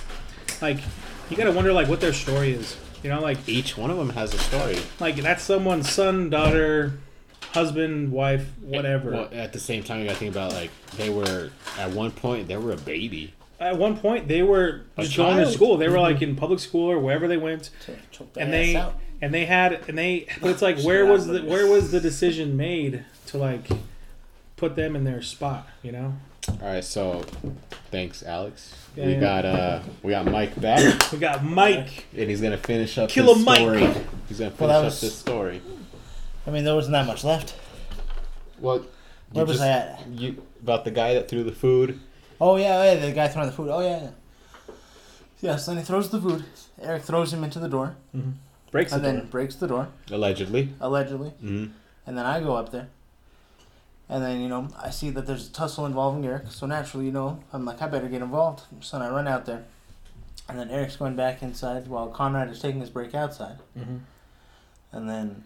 [0.61, 0.77] like,
[1.29, 2.75] you gotta wonder like what their story is.
[3.03, 4.77] You know, like each one of them has a story.
[4.99, 6.99] like that's someone's son, daughter,
[7.53, 9.11] husband, wife, whatever.
[9.11, 12.47] Well, at the same time, you gotta think about like they were at one point
[12.47, 13.33] they were a baby.
[13.59, 15.77] At one point, they were A just going to school.
[15.77, 18.95] They were like in public school or wherever they went, To choke and they out.
[19.21, 20.27] and they had and they.
[20.41, 23.69] But it's like where was the where was the decision made to like
[24.57, 25.67] put them in their spot?
[25.81, 26.13] You know,
[26.49, 27.23] All right, so
[27.91, 28.75] thanks, Alex.
[28.97, 29.19] Yeah, we yeah.
[29.19, 32.05] got uh we got Mike back, we got Mike.
[32.17, 33.57] and he's gonna finish up Killer his Mike.
[33.59, 33.79] story.
[34.27, 35.61] He's gonna finish Well, that up was- this story.
[36.45, 37.55] I mean, there wasn't that much left.
[38.59, 38.85] Well,
[39.31, 40.07] Where was I at?
[40.07, 41.99] You about the guy that threw the food?
[42.41, 43.69] Oh yeah, oh, yeah, the guy throwing the food.
[43.69, 44.09] Oh yeah, yeah.
[45.41, 46.43] Yeah, so then he throws the food.
[46.81, 47.95] Eric throws him into the door,
[48.71, 49.25] Breaks the and then door.
[49.25, 50.73] breaks the door, Allegedly.
[50.79, 51.29] allegedly.
[51.41, 51.65] hmm
[52.07, 52.87] And then I go up there.
[54.09, 56.43] And then, you know, I see that there's a tussle involving Eric.
[56.49, 58.63] So naturally, you know, I'm like, I better get involved.
[58.81, 59.63] So then I run out there.
[60.49, 63.59] And then Eric's going back inside while Conrad is taking his break outside.
[63.77, 63.99] Mhm.
[64.91, 65.43] And then,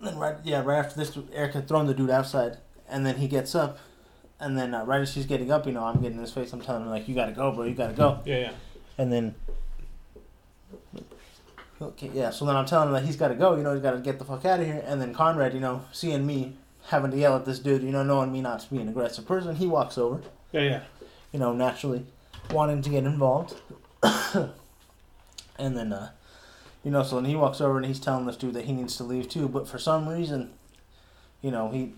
[0.00, 2.58] then right, yeah, right after this, Eric had thrown the dude outside.
[2.88, 3.78] And then he gets up.
[4.40, 6.52] And then uh, right as she's getting up, you know, I'm getting in his face.
[6.52, 7.64] I'm telling him, like, you gotta go, bro.
[7.64, 8.20] You gotta go.
[8.24, 8.52] Yeah, yeah.
[8.96, 9.34] And then,
[11.80, 12.30] okay, yeah.
[12.30, 13.56] So then I'm telling him that he's got to go.
[13.56, 14.82] You know, he's got to get the fuck out of here.
[14.86, 16.56] And then Conrad, you know, seeing me
[16.88, 19.26] having to yell at this dude, you know, knowing me not to be an aggressive
[19.26, 20.22] person, he walks over.
[20.52, 20.82] Yeah, yeah.
[21.32, 22.06] You know, naturally
[22.50, 23.54] wanting to get involved.
[24.02, 26.10] and then, uh,
[26.88, 28.96] you know, so then he walks over and he's telling this dude that he needs
[28.96, 29.46] to leave too.
[29.46, 30.52] But for some reason,
[31.42, 31.92] you know, he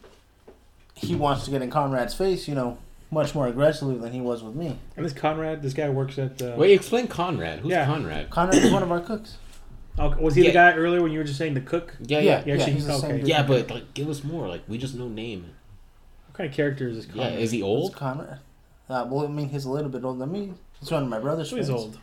[0.97, 2.49] he wants to get in Conrad's face.
[2.49, 2.77] You know,
[3.09, 4.81] much more aggressively than he was with me.
[4.97, 6.43] And this Conrad, this guy works at.
[6.43, 7.61] Uh, Wait, explain Conrad.
[7.61, 7.87] Who's Yeah.
[7.87, 8.31] Conrad?
[8.31, 9.37] Conrad is one of our cooks.
[9.97, 10.49] oh, was he Yeah.
[10.49, 11.95] the guy earlier when you were just saying the cook?
[12.01, 13.01] Yeah, Yeah, yeah, Yeah, actually, he's the okay.
[13.07, 13.29] same dude.
[13.29, 13.43] yeah.
[13.45, 14.49] But like, give us more.
[14.49, 15.51] Like, we just know name.
[16.27, 17.39] What kind of character is this Yeah, Conrad?
[17.39, 17.95] is he It's old?
[17.95, 18.39] Conrad.
[18.89, 20.55] Uh, well, I mean, he's a little bit older than me.
[20.81, 21.81] He's one of my brother's So he's friends.
[21.81, 21.99] old.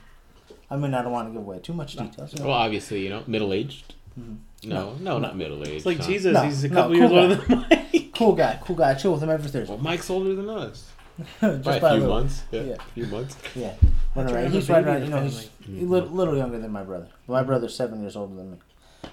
[0.69, 2.33] I mean, I don't want to give away too much details.
[2.33, 2.47] you know.
[2.49, 3.93] Well, obviously, you know, middle aged.
[4.19, 4.37] Mhm.
[4.65, 5.71] No, no, not middle aged.
[5.73, 6.05] It's like no.
[6.05, 6.33] Jesus.
[6.33, 7.83] No, he's a no, couple cool years older than Mike.
[8.17, 8.89] Cool guy, cool guy.
[8.89, 9.71] I chill with him every Thursday.
[9.71, 10.89] Well, Mike's older than us.
[11.41, 12.09] Just By a by a few little.
[12.15, 12.41] months.
[12.51, 12.73] Yeah, Yeah.
[12.73, 13.37] a few months.
[13.55, 13.73] Yeah.
[13.79, 14.39] I Whatever.
[14.39, 15.81] have He's right around, you know, he's family.
[15.81, 17.07] a little, little younger than my brother.
[17.27, 18.57] My brother's seven years older than me.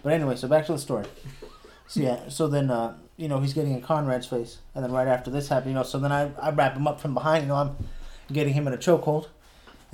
[0.02, 1.04] But anyway, so back to the story.
[1.86, 4.58] So yeah, so then, uh, you know, he's getting in Conrad's face.
[4.74, 6.98] And then right after this happened, you know, so then I, I wrap him up
[6.98, 7.76] from behind, you know, I'm
[8.32, 9.26] getting him in a chokehold.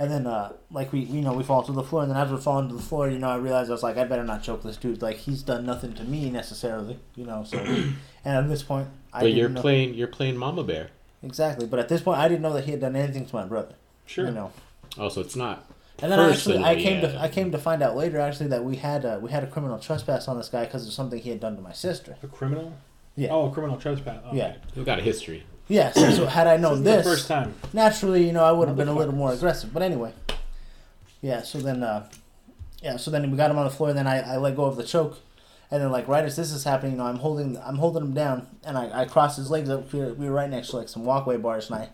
[0.01, 2.01] And then, uh, like, we, you know, we fall to the floor.
[2.01, 3.97] And then as we're falling to the floor, you know, I realized I was like,
[3.97, 4.99] I better not choke this dude.
[4.99, 7.57] Like, he's done nothing to me necessarily, you know, so.
[7.59, 9.93] and at this point, I But didn't you're know- playing.
[9.93, 10.89] You're playing Mama Bear.
[11.21, 11.67] Exactly.
[11.67, 13.75] But at this point, I didn't know that he had done anything to my brother.
[14.07, 14.25] Sure.
[14.25, 14.51] You know.
[14.97, 15.65] Oh, so it's not.
[16.01, 17.11] And then actually, I came yeah.
[17.11, 19.47] to I came to find out later actually that we had uh, we had a
[19.47, 22.17] criminal trespass on this guy because of something he had done to my sister.
[22.23, 22.73] A criminal?
[23.15, 23.29] Yeah.
[23.29, 24.23] Oh, a criminal trespass.
[24.29, 24.37] Okay.
[24.37, 24.55] Yeah.
[24.75, 25.43] We've got a history.
[25.67, 25.95] Yes.
[25.95, 27.53] So, had I known is this, the first time.
[27.73, 29.73] naturally, you know, I would have been a little more aggressive.
[29.73, 30.13] But anyway,
[31.21, 31.41] yeah.
[31.43, 32.09] So then, uh,
[32.81, 32.97] yeah.
[32.97, 33.89] So then we got him on the floor.
[33.89, 35.19] And then I, I let go of the choke,
[35.69, 38.13] and then like right as this is happening, you know, I'm holding I'm holding him
[38.13, 39.91] down, and I, I cross his legs up.
[39.93, 41.89] We were, we were right next to like some walkway bars, and I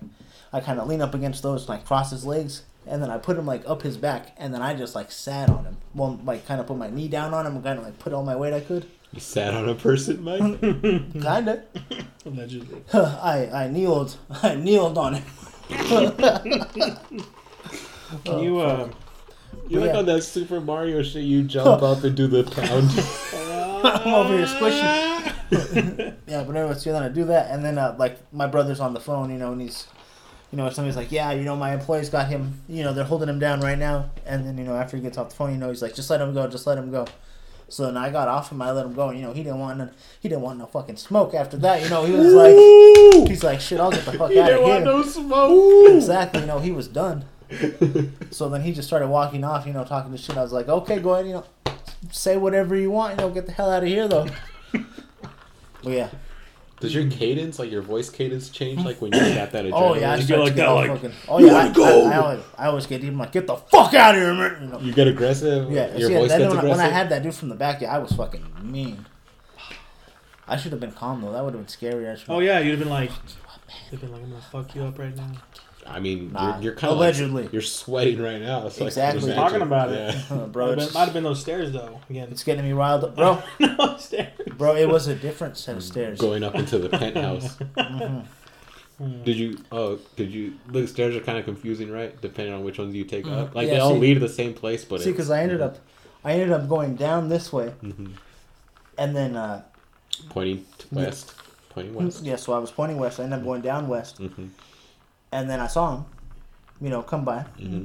[0.52, 3.20] I kind of lean up against those, and I cross his legs, and then I
[3.20, 5.78] put him like up his back, and then I just like sat on him.
[5.94, 8.14] Well, like kind of put my knee down on him, and kind of like put
[8.14, 8.88] all my weight I could.
[9.18, 10.62] You sat on a person, Mike.
[10.62, 11.64] Kinda.
[12.24, 12.84] Allegedly.
[12.94, 14.16] I I kneeled.
[14.44, 15.24] I kneeled on him.
[18.24, 18.88] Can you, uh,
[19.70, 19.98] You like Yeah.
[19.98, 21.24] on that Super Mario shit?
[21.24, 22.92] You jump up and do the pound.
[23.84, 26.14] I'm over here squishing.
[26.28, 28.94] Yeah, but anyway, so then I do that, and then uh, like my brother's on
[28.94, 29.88] the phone, you know, and he's,
[30.52, 33.30] you know, somebody's like, yeah, you know, my employees got him, you know, they're holding
[33.30, 35.58] him down right now, and then you know after he gets off the phone, you
[35.58, 37.08] know, he's like, just let him go, just let him go.
[37.70, 39.60] So then I got off him, I let him go, and you know, he didn't
[39.60, 39.90] want no,
[40.22, 43.60] he didn't want no fucking smoke after that, you know, he was like, he's like,
[43.60, 44.74] shit, I'll get the fuck out of didn't here.
[44.74, 45.92] want no smoke.
[45.92, 47.26] Exactly, you know, he was done.
[48.32, 50.38] so then he just started walking off, you know, talking to shit.
[50.38, 51.46] I was like, okay, go ahead, you know,
[52.12, 54.28] say whatever you want, you know, get the hell out of here, though.
[54.72, 54.84] but
[55.84, 56.10] yeah,
[56.80, 57.12] Does your mm.
[57.12, 59.72] cadence, like your voice cadence, change like when you got that adrenaline?
[59.74, 61.12] Oh yeah, I You start go to like that, all like, fucking.
[61.28, 62.06] Oh yeah, I, go?
[62.06, 64.62] I, I, always, I always get even like, get the fuck out of here, man.
[64.62, 64.80] You know?
[64.80, 65.72] You get aggressive.
[65.72, 66.78] Yeah, your see, voice then gets when, I, aggressive.
[66.78, 69.08] when I had that dude from the back, yeah, I was fucking mean.
[70.48, 71.32] I should have been calm though.
[71.32, 72.08] That would have been scary.
[72.08, 72.30] I should.
[72.30, 73.10] Oh yeah, you'd have been like,
[73.92, 75.32] you'd have been like, I'm gonna fuck you up right now.
[75.90, 77.44] I mean, Nah, you're, you're kind of allegedly.
[77.44, 78.68] Like, you're sweating right now.
[78.68, 79.22] It's like, Exactly.
[79.22, 80.16] just Talking imagine- about it.
[80.30, 80.46] Yeah.
[80.52, 82.00] bro, Might have, it's, been, might have been those stairs though.
[82.10, 83.42] Again, it's getting me riled up, bro.
[83.60, 84.32] no stairs.
[84.58, 86.20] Bro, it was a different set of stairs.
[86.20, 87.58] Going up into the penthouse.
[89.00, 89.24] Mhm.
[89.24, 89.60] Did you?
[89.72, 90.54] Oh, did you?
[90.70, 92.20] The stairs are kind of confusing, right?
[92.20, 93.54] Depending on which ones you take up.
[93.54, 95.62] Like Yeah, they all see- lead to the same place, but See, because I ended
[95.62, 95.78] up,
[96.24, 98.08] I ended up going down this way, hmm
[98.98, 99.62] and then uh,
[100.30, 101.36] pointing to west,
[101.70, 102.24] pointing west.
[102.24, 102.38] yeah.
[102.38, 103.20] So I was pointing west.
[103.20, 104.48] I ended up going down west, hmm
[105.32, 106.06] and then I saw him,
[106.82, 107.84] you know, come by, hmm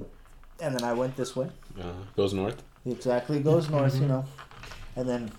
[0.61, 1.49] and then I went this way.
[1.81, 2.63] Uh, goes north.
[2.87, 4.25] Exactly, goes north, you know,
[4.97, 5.31] and then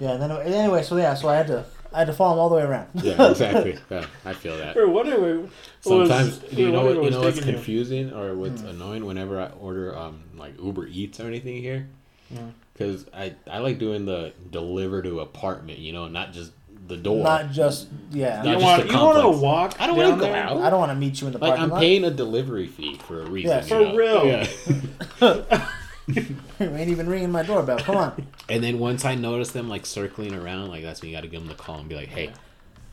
[0.00, 2.38] yeah, and then anyway, so yeah, so I had to I had to follow him
[2.38, 2.88] all the way around.
[2.94, 3.78] Yeah, exactly.
[3.90, 4.76] yeah, I feel that.
[4.76, 5.48] Or what are we?
[5.80, 7.54] Sometimes was- you know what what you know what's taking you?
[7.56, 11.88] confusing or what's annoying whenever I order um like Uber Eats or anything here,
[12.30, 12.40] Yeah.
[12.72, 16.52] because I I like doing the deliver to apartment, you know, not just
[16.88, 17.22] the door.
[17.22, 18.42] Not just yeah.
[18.42, 19.42] You Not don't just want the you want to complex.
[19.42, 19.80] walk.
[19.80, 20.36] I don't wanna go there?
[20.36, 20.62] out.
[20.62, 21.80] I don't want to meet you in the like parking I'm lot.
[21.80, 23.50] paying a delivery fee for a reason.
[23.50, 23.96] Yeah, you for know?
[23.96, 24.26] real.
[24.26, 25.68] Yeah.
[26.08, 27.78] you ain't even ringing my doorbell.
[27.78, 28.26] Come on.
[28.48, 31.28] and then once I notice them like circling around, like that's when you got to
[31.28, 32.32] give them the call and be like, "Hey,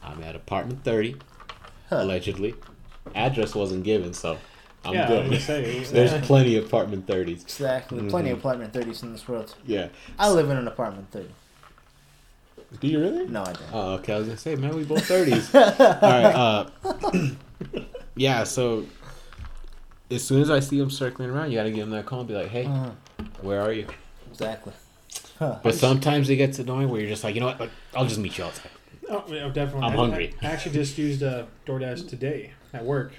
[0.03, 1.15] I'm at apartment 30,
[1.89, 2.01] Huh.
[2.01, 2.55] allegedly.
[3.13, 4.37] Address wasn't given, so
[4.83, 5.83] I'm yeah, I good." was gonna say.
[5.83, 7.43] There's plenty of apartment 30s.
[7.43, 8.09] Exactly.
[8.09, 8.47] Plenty of mm-hmm.
[8.47, 9.55] apartment thirties in this world.
[9.65, 9.87] Yeah.
[10.19, 11.31] I live in an apartment thirty.
[12.79, 13.25] Do you really?
[13.27, 13.61] No, I don't.
[13.73, 14.13] Oh, okay.
[14.13, 15.53] I was gonna say, man, we both thirties.
[15.53, 16.69] All right.
[16.83, 17.29] Uh,
[18.15, 18.43] yeah.
[18.43, 18.85] So
[20.11, 22.27] as soon as I see them circling around, you gotta give them that call and
[22.27, 22.91] be like, "Hey, Uh,
[23.41, 23.87] where are you?"
[24.29, 24.73] exactly.
[25.39, 25.59] Huh.
[25.63, 27.59] But sometimes it gets annoying where you're just like, you know what?
[27.59, 28.71] Like, I'll just meet you outside.
[29.09, 29.83] Oh, yeah, definitely.
[29.83, 30.33] I'm I- hungry.
[30.41, 33.11] I, I actually just used uh, DoorDash today at work.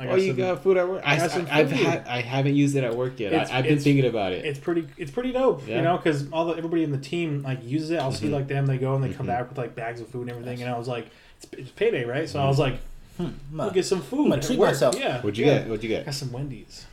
[0.00, 1.02] I oh, you some- got food at work?
[1.04, 1.78] I, got some I, have food.
[1.78, 3.32] had, I haven't used it at work yet.
[3.32, 4.44] It's- I, I've been thinking about it.
[4.44, 4.88] It's pretty.
[4.96, 5.66] It's pretty dope.
[5.68, 5.76] Yeah.
[5.76, 7.98] You know, because all the everybody in the team like uses it.
[8.00, 8.32] I'll see Mhm.
[8.32, 8.66] like them.
[8.66, 9.30] They go and they come Mhm.
[9.30, 10.60] back with like bags of food and everything.
[10.62, 11.08] And I was like,
[11.42, 12.28] it's, it's payday, right?
[12.28, 12.78] So I was like,
[13.18, 13.28] Hmm.
[13.52, 14.30] we'll get some food.
[14.30, 14.70] gonna treat work.
[14.70, 14.98] myself.
[14.98, 15.18] Yeah.
[15.20, 15.58] What'd you yeah.
[15.58, 15.68] get?
[15.68, 16.06] What'd you get?
[16.06, 16.86] Got some Wendy's.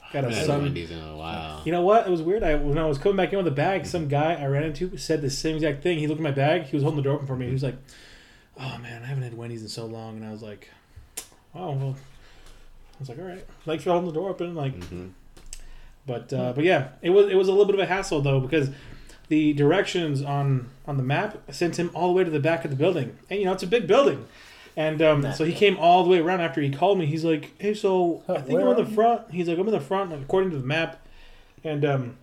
[0.00, 0.62] I Got a haven't had.
[0.62, 1.60] Wendy's in a while.
[1.64, 2.06] You know what?
[2.06, 2.44] It was weird.
[2.44, 4.96] I when I was coming back in with the bag, some guy I ran into
[4.96, 5.98] said the same exact thing.
[5.98, 6.62] He looked at my bag.
[6.62, 7.46] He was holding the door open for me.
[7.46, 7.74] He was like,
[8.60, 10.70] "Oh man, I haven't had Wendy's in so long." And I was like,
[11.54, 11.96] "Oh well."
[12.96, 15.08] I was like, "All right, thanks for holding the door open." Like, hmm
[16.06, 18.38] but uh, but yeah, it was it was a little bit of a hassle though
[18.40, 18.68] because
[19.28, 22.70] the directions on on the map sent him all the way to the back of
[22.70, 24.26] the building, and you know it's a big building.
[24.76, 27.06] And um, so he came all the way around after he called me.
[27.06, 29.72] He's like, "Hey, so I think where I'm in the front." He's like, "I'm in
[29.72, 31.00] the front, like, according to the map."
[31.62, 32.16] And um,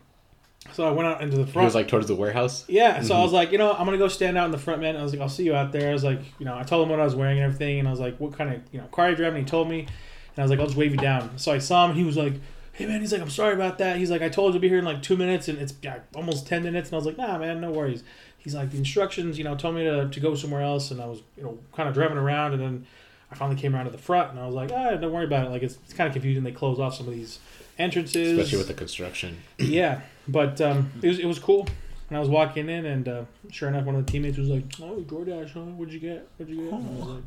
[0.74, 1.60] so I went out into the front.
[1.62, 2.66] He was like towards the warehouse.
[2.68, 3.24] Yeah, so I Mhm.
[3.24, 4.96] was like, you know, I'm gonna go stand out in the front, man.
[4.96, 5.90] I was like, I'll see you out there.
[5.90, 7.88] I was like, you know, I told him what I was wearing and everything, and
[7.88, 9.44] I was like, what kind of, you know, car you driving?
[9.44, 9.88] He told me,
[10.36, 11.38] and I was like, I'll just wave you down.
[11.38, 12.34] So I saw him, and he was like,
[12.74, 13.98] hey man, he's like, I'm sorry about that.
[13.98, 16.00] He's like, I told you to be here in like two minutes, and it's yeah,
[16.16, 18.04] almost ten minutes, and I was like, nah, man, no worries.
[18.38, 21.06] He's like, the instructions, you know, told me to, to go somewhere else, and I
[21.06, 22.88] was, you know, kind of driving around, and then
[23.32, 25.46] I finally came around to the front, and I was like, ah, don't worry about
[25.46, 25.50] it.
[25.50, 26.44] Like it's, it's kind of confusing.
[26.44, 27.40] They close off some of these
[27.78, 29.38] entrances, Especially with the construction.
[29.60, 31.68] yeah, but um, it was it was cool.
[32.10, 34.66] And I was walking in, and uh, sure enough, one of the teammates was like,
[34.82, 35.62] "Oh, DoorDash, huh?
[35.62, 36.28] What'd you get?
[36.38, 37.24] What'd you get?" And I was like,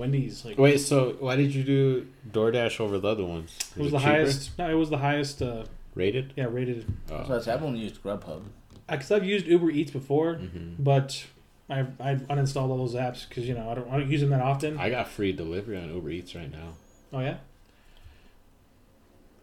[0.00, 3.56] "Wendy's." Like, Wait, so why did you do DoorDash over the other ones?
[3.76, 4.10] it was the cheaper?
[4.10, 4.58] highest.
[4.58, 5.40] No, it was the highest.
[5.42, 6.32] Uh, rated.
[6.36, 6.86] yeah, rated.
[7.10, 7.24] Oh.
[7.26, 8.42] So I said, I've only used Grubhub.
[8.88, 11.24] Because I've used Uber Eats before, hmm but
[11.68, 14.30] I I uninstalled all those apps because you know I don't I don't use them
[14.30, 14.76] that often.
[14.78, 16.74] I got free delivery on Uber Eats right now.
[17.12, 17.36] oh yeah.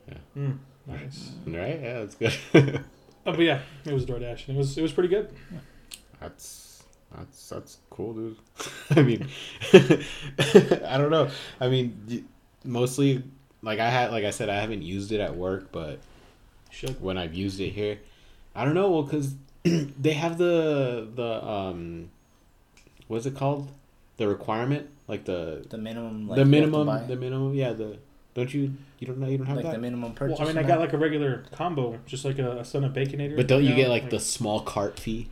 [0.10, 0.18] Yeah.
[0.38, 1.32] Mm, nice.
[1.46, 1.80] Right?
[1.82, 2.84] Yeah, that's good.
[3.26, 4.48] Oh, but yeah, it was DoorDash.
[4.48, 5.30] It was it was pretty good.
[6.22, 6.44] that's
[7.18, 8.38] that's that's cool, dude.
[8.92, 9.28] I mean,
[9.74, 11.30] I don't know.
[11.60, 12.28] I mean,
[12.64, 13.24] mostly
[13.62, 16.00] like I had, like I said, I haven't used it at work, but
[16.70, 17.02] Should.
[17.02, 18.00] when I've used it here,
[18.56, 18.92] I don't know.
[18.92, 22.10] Well, because they have the the um,
[23.08, 23.72] what's it called?
[24.18, 26.28] The requirement, like the The minimum.
[26.28, 27.54] Like, the you have to minimum, the minimum.
[27.54, 27.98] Yeah, the
[28.34, 29.72] don't you you don't know you don't have like that.
[29.74, 30.38] the minimum purchase.
[30.40, 32.94] Well, I mean, I got like a regular combo, just like a, a son of
[32.94, 33.36] baconator.
[33.36, 35.30] but don't you know, get like the small cart fee?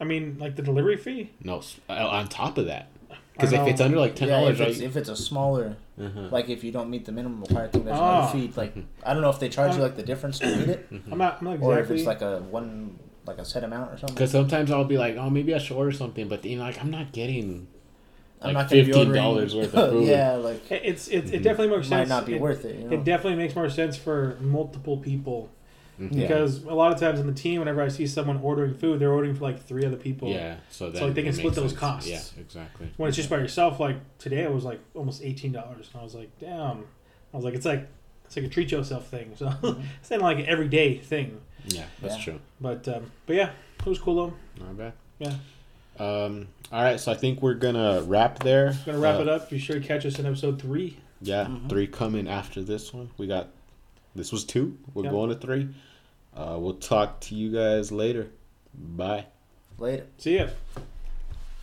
[0.00, 1.30] I mean, like the delivery fee.
[1.42, 2.88] No, uh, on top of that.
[3.32, 4.86] Because if it's under like ten yeah, dollars, if it's, right?
[4.88, 6.28] if it's a smaller, uh-huh.
[6.30, 8.30] like if you don't meet the minimum required thing, there's Ah.
[8.30, 8.52] another fee.
[8.56, 8.74] Like
[9.04, 11.38] I don't know if they charge you like the difference to meet it, I'm not.
[11.40, 14.14] I'm not or if it's like a one like a set amount or something.
[14.14, 16.90] Because sometimes I'll be like, oh, maybe I should order something, but then like I'm
[16.90, 17.66] not getting.
[18.40, 20.06] I'm like not gonna $15 worth of food.
[20.08, 21.42] yeah, like It- it's it, Mm-hmm.
[21.42, 22.08] definitely makes might sense.
[22.10, 22.76] not be it, worth it.
[22.76, 22.96] You know?
[22.96, 25.50] It definitely makes more sense for multiple people
[26.00, 26.08] Mhm.
[26.14, 26.20] Yeah.
[26.26, 29.12] because a lot of times in the team, whenever I see someone ordering food, they're
[29.12, 30.28] ordering for like three other people.
[30.28, 31.80] Yeah, so that like, they can split those sense.
[31.80, 32.08] costs.
[32.10, 32.88] Yeah, exactly.
[32.96, 36.04] When it's just by yourself, like today, it was like almost eighteen dollars, and I
[36.04, 36.84] was like, damn.
[37.32, 37.86] I was like, it's like
[38.26, 39.32] it's like a treat yourself thing.
[39.36, 39.50] So
[40.00, 41.40] it's not like an everyday thing.
[41.68, 42.24] Yeah, that's Yeah.
[42.24, 42.40] true.
[42.60, 44.64] But um, but yeah, it was cool though.
[44.64, 44.92] Not bad.
[45.18, 45.34] Yeah.
[45.98, 46.48] Um.
[46.72, 48.76] All right, so I think we're gonna wrap there.
[48.84, 49.48] Gonna wrap Uh, it up.
[49.50, 50.98] Be sure to catch us in episode three.
[51.22, 51.68] Yeah, Mhm.
[51.70, 53.08] three coming after this one.
[53.16, 53.48] We got
[54.16, 54.76] this was two.
[54.94, 55.12] We're Yep.
[55.12, 55.68] going to three.
[56.34, 58.28] Uh, we'll talk to you guys later.
[58.74, 59.26] Bye.
[59.78, 60.06] Later.
[60.18, 60.48] See ya.